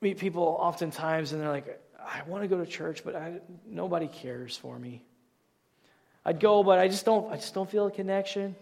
Meet 0.00 0.18
people 0.18 0.56
oftentimes 0.60 1.32
and 1.32 1.40
they're 1.40 1.50
like, 1.50 1.80
I 2.08 2.22
want 2.26 2.42
to 2.42 2.48
go 2.48 2.58
to 2.58 2.66
church, 2.66 3.04
but 3.04 3.14
I, 3.14 3.40
nobody 3.66 4.08
cares 4.08 4.56
for 4.56 4.78
me. 4.78 5.02
I'd 6.24 6.40
go, 6.40 6.62
but 6.62 6.78
I 6.78 6.88
just 6.88 7.04
don't, 7.04 7.30
I 7.30 7.36
just 7.36 7.52
don't 7.52 7.70
feel 7.70 7.86
a 7.86 7.90
connection. 7.90 8.56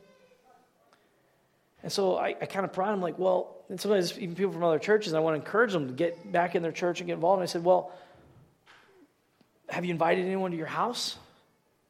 And 1.83 1.93
so 1.93 2.17
I, 2.17 2.29
I 2.41 2.47
kind 2.47 2.65
of 2.65 2.73
prod 2.73 2.93
them, 2.93 3.01
like, 3.01 3.19
well, 3.19 3.65
and 3.69 3.81
sometimes 3.81 4.19
even 4.19 4.35
people 4.35 4.53
from 4.53 4.65
other 4.65 4.81
churches, 4.81 5.15
I 5.15 5.21
want 5.21 5.35
to 5.35 5.45
encourage 5.45 5.73
them 5.73 5.87
to 5.87 5.93
get 5.93 6.33
back 6.33 6.57
in 6.57 6.63
their 6.63 6.73
church 6.73 7.01
and 7.01 7.07
get 7.07 7.15
involved. 7.15 7.41
And 7.41 7.49
I 7.49 7.51
said, 7.51 7.65
well, 7.65 7.93
have 9.69 9.85
you 9.85 9.93
invited 9.93 10.25
anyone 10.25 10.51
to 10.51 10.57
your 10.57 10.67
house? 10.67 11.17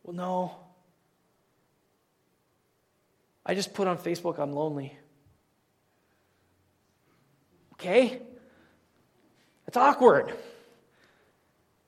Well, 0.03 0.15
no. 0.15 0.57
I 3.45 3.55
just 3.55 3.73
put 3.73 3.89
on 3.89 3.97
Facebook, 3.97 4.39
I'm 4.39 4.53
lonely. 4.53 4.97
Okay? 7.75 8.21
It's 9.67 9.77
awkward. 9.77 10.35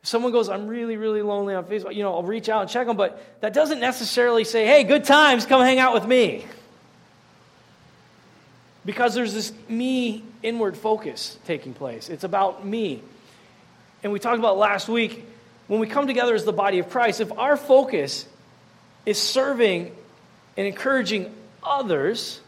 Someone 0.08 0.32
goes, 0.32 0.48
I'm 0.48 0.68
really, 0.68 0.96
really 0.96 1.20
lonely 1.20 1.54
on 1.54 1.64
Facebook, 1.64 1.94
you 1.94 2.02
know, 2.02 2.14
I'll 2.14 2.22
reach 2.22 2.48
out 2.48 2.62
and 2.62 2.70
check 2.70 2.86
them, 2.86 2.96
but 2.96 3.22
that 3.42 3.52
doesn't 3.52 3.78
necessarily 3.78 4.44
say, 4.44 4.64
hey, 4.64 4.82
good 4.84 5.04
times, 5.04 5.44
come 5.44 5.60
hang 5.60 5.78
out 5.78 5.92
with 5.92 6.06
me. 6.06 6.46
Because 8.86 9.14
there's 9.14 9.34
this 9.34 9.52
me 9.68 10.24
inward 10.42 10.78
focus 10.78 11.38
taking 11.44 11.74
place. 11.74 12.08
It's 12.08 12.24
about 12.24 12.64
me. 12.64 13.02
And 14.02 14.10
we 14.10 14.18
talked 14.18 14.38
about 14.38 14.56
last 14.56 14.88
week, 14.88 15.26
when 15.66 15.78
we 15.78 15.86
come 15.86 16.06
together 16.06 16.34
as 16.34 16.46
the 16.46 16.54
body 16.54 16.78
of 16.78 16.88
Christ, 16.88 17.20
if 17.20 17.30
our 17.32 17.58
focus 17.58 18.26
is 19.04 19.18
serving 19.18 19.94
and 20.56 20.66
encouraging 20.66 21.34
others, 21.62 22.40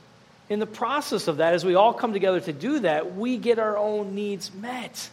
in 0.48 0.60
the 0.60 0.66
process 0.66 1.28
of 1.28 1.36
that, 1.36 1.52
as 1.52 1.62
we 1.62 1.74
all 1.74 1.92
come 1.92 2.14
together 2.14 2.40
to 2.40 2.54
do 2.54 2.80
that, 2.80 3.16
we 3.16 3.36
get 3.36 3.58
our 3.58 3.76
own 3.76 4.14
needs 4.14 4.50
met. 4.54 5.10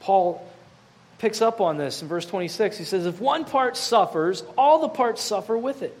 Paul 0.00 0.48
picks 1.22 1.40
up 1.40 1.60
on 1.60 1.76
this 1.76 2.02
in 2.02 2.08
verse 2.08 2.26
26. 2.26 2.76
He 2.76 2.84
says, 2.84 3.06
If 3.06 3.20
one 3.20 3.44
part 3.44 3.76
suffers, 3.76 4.42
all 4.58 4.80
the 4.80 4.88
parts 4.88 5.22
suffer 5.22 5.56
with 5.56 5.82
it. 5.82 5.96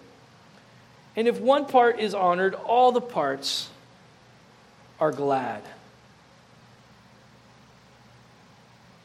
And 1.14 1.28
if 1.28 1.38
one 1.38 1.66
part 1.66 2.00
is 2.00 2.12
honored, 2.12 2.54
all 2.54 2.90
the 2.90 3.00
parts 3.00 3.70
are 4.98 5.12
glad. 5.12 5.62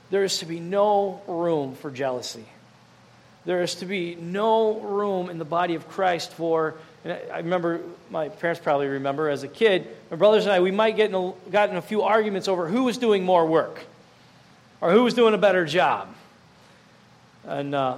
There 0.10 0.24
is 0.24 0.40
to 0.40 0.48
be 0.48 0.60
no 0.60 1.22
room 1.28 1.76
for 1.76 1.92
jealousy. 1.92 2.46
There 3.46 3.62
is 3.62 3.76
to 3.76 3.86
be 3.86 4.16
no 4.16 4.80
room 4.80 5.30
in 5.30 5.38
the 5.38 5.46
body 5.46 5.76
of 5.76 5.88
Christ 5.88 6.34
for, 6.34 6.74
I 7.06 7.38
remember, 7.38 7.82
my 8.10 8.30
parents 8.30 8.60
probably 8.60 8.88
remember 8.88 9.30
as 9.30 9.44
a 9.44 9.48
kid, 9.48 9.88
my 10.10 10.18
brothers 10.18 10.46
and 10.46 10.52
I, 10.52 10.62
we 10.62 10.72
might 10.72 10.96
get 10.96 11.10
in 11.10 11.16
a, 11.16 11.34
got 11.52 11.70
in 11.70 11.76
a 11.76 11.82
few 11.82 12.02
arguments 12.02 12.48
over 12.48 12.68
who 12.68 12.86
was 12.86 12.98
doing 12.98 13.24
more 13.24 13.46
work 13.46 13.86
or 14.82 14.92
who 14.92 15.04
was 15.04 15.14
doing 15.14 15.34
a 15.34 15.38
better 15.38 15.66
job. 15.66 16.14
And 17.46 17.74
uh, 17.74 17.98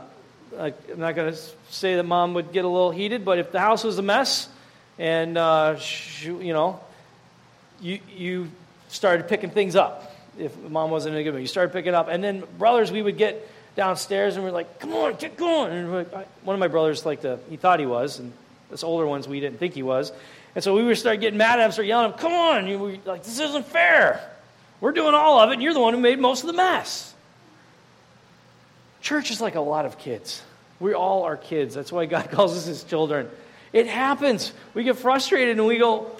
I'm 0.57 0.73
not 0.97 1.15
going 1.15 1.33
to 1.33 1.39
say 1.69 1.95
that 1.95 2.03
mom 2.03 2.33
would 2.35 2.51
get 2.51 2.65
a 2.65 2.67
little 2.67 2.91
heated, 2.91 3.25
but 3.25 3.39
if 3.39 3.51
the 3.51 3.59
house 3.59 3.83
was 3.83 3.97
a 3.97 4.01
mess 4.01 4.49
and, 4.97 5.37
uh, 5.37 5.79
you 6.21 6.53
know, 6.53 6.79
you, 7.81 7.99
you 8.15 8.49
started 8.89 9.27
picking 9.27 9.49
things 9.49 9.75
up. 9.75 10.15
If 10.37 10.57
mom 10.57 10.91
wasn't 10.91 11.15
in 11.15 11.21
a 11.21 11.23
good 11.23 11.33
mood, 11.33 11.41
you 11.41 11.47
started 11.47 11.73
picking 11.73 11.93
up. 11.93 12.07
And 12.09 12.23
then 12.23 12.43
brothers, 12.57 12.91
we 12.91 13.01
would 13.01 13.17
get 13.17 13.47
downstairs 13.75 14.35
and 14.35 14.43
we're 14.43 14.51
like, 14.51 14.79
come 14.79 14.93
on, 14.93 15.15
get 15.15 15.37
going. 15.37 15.71
And 15.71 15.91
like, 15.91 16.27
one 16.43 16.53
of 16.53 16.59
my 16.59 16.67
brothers, 16.67 17.05
like 17.05 17.21
to, 17.21 17.39
he 17.49 17.57
thought 17.57 17.79
he 17.79 17.85
was, 17.85 18.19
and 18.19 18.33
this 18.69 18.83
older 18.83 19.05
ones, 19.05 19.27
we 19.27 19.39
didn't 19.39 19.57
think 19.57 19.73
he 19.73 19.83
was. 19.83 20.11
And 20.55 20.63
so 20.63 20.75
we 20.75 20.83
would 20.83 20.97
start 20.97 21.19
getting 21.19 21.37
mad 21.37 21.59
at 21.59 21.65
him, 21.65 21.71
start 21.71 21.87
yelling 21.87 22.11
at 22.11 22.13
him, 22.13 22.19
come 22.19 22.33
on. 22.33 22.65
And 22.65 22.81
we 22.81 22.99
like, 23.05 23.23
this 23.23 23.39
isn't 23.39 23.65
fair. 23.67 24.29
We're 24.81 24.91
doing 24.91 25.13
all 25.13 25.39
of 25.39 25.49
it, 25.49 25.53
and 25.53 25.61
you're 25.61 25.73
the 25.73 25.79
one 25.79 25.93
who 25.93 25.99
made 25.99 26.19
most 26.19 26.41
of 26.41 26.47
the 26.47 26.53
mess. 26.53 27.13
Church 29.01 29.31
is 29.31 29.41
like 29.41 29.55
a 29.55 29.61
lot 29.61 29.85
of 29.85 29.97
kids. 29.97 30.41
We 30.79 30.93
all 30.93 31.23
are 31.23 31.37
kids. 31.37 31.75
That's 31.75 31.91
why 31.91 32.05
God 32.05 32.29
calls 32.31 32.57
us 32.57 32.65
his 32.65 32.83
children. 32.83 33.29
It 33.73 33.87
happens. 33.87 34.51
We 34.73 34.83
get 34.83 34.97
frustrated 34.97 35.57
and 35.57 35.67
we 35.67 35.77
go, 35.77 36.11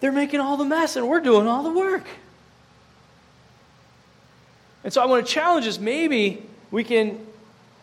they're 0.00 0.12
making 0.12 0.40
all 0.40 0.56
the 0.56 0.64
mess 0.64 0.96
and 0.96 1.08
we're 1.08 1.20
doing 1.20 1.46
all 1.46 1.62
the 1.62 1.78
work. 1.78 2.04
And 4.82 4.92
so 4.92 5.02
I 5.02 5.06
want 5.06 5.26
to 5.26 5.32
challenge 5.32 5.66
us 5.66 5.78
maybe 5.78 6.42
we 6.70 6.84
can 6.84 7.24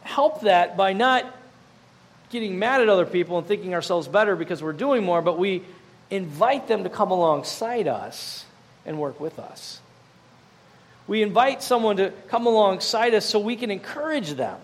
help 0.03 0.41
that 0.41 0.77
by 0.77 0.93
not 0.93 1.25
getting 2.29 2.59
mad 2.59 2.81
at 2.81 2.89
other 2.89 3.05
people 3.05 3.37
and 3.37 3.47
thinking 3.47 3.73
ourselves 3.73 4.07
better 4.07 4.35
because 4.35 4.63
we're 4.63 4.73
doing 4.73 5.03
more, 5.03 5.21
but 5.21 5.37
we 5.37 5.63
invite 6.09 6.67
them 6.67 6.83
to 6.83 6.89
come 6.89 7.11
alongside 7.11 7.87
us 7.87 8.45
and 8.85 8.99
work 8.99 9.19
with 9.19 9.39
us. 9.39 9.79
We 11.07 11.21
invite 11.21 11.61
someone 11.63 11.97
to 11.97 12.11
come 12.29 12.45
alongside 12.45 13.13
us 13.13 13.25
so 13.25 13.39
we 13.39 13.55
can 13.55 13.71
encourage 13.71 14.31
them. 14.31 14.57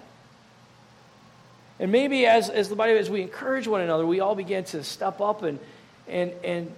And 1.79 1.91
maybe 1.91 2.25
as, 2.25 2.49
as 2.49 2.69
the 2.69 2.75
body, 2.75 2.93
as 2.93 3.09
we 3.09 3.21
encourage 3.21 3.67
one 3.67 3.81
another, 3.81 4.05
we 4.05 4.19
all 4.19 4.35
begin 4.35 4.63
to 4.65 4.83
step 4.83 5.21
up 5.21 5.43
and, 5.43 5.59
and, 6.07 6.31
and 6.43 6.71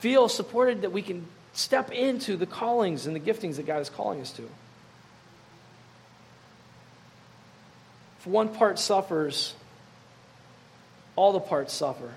feel 0.00 0.28
supported 0.28 0.82
that 0.82 0.92
we 0.92 1.02
can 1.02 1.26
step 1.54 1.90
into 1.92 2.36
the 2.36 2.46
callings 2.46 3.06
and 3.06 3.16
the 3.16 3.20
giftings 3.20 3.56
that 3.56 3.66
God 3.66 3.80
is 3.80 3.88
calling 3.88 4.20
us 4.20 4.32
to. 4.32 4.42
If 8.18 8.26
one 8.26 8.48
part 8.48 8.78
suffers, 8.78 9.54
all 11.16 11.32
the 11.32 11.40
parts 11.40 11.72
suffer. 11.72 12.10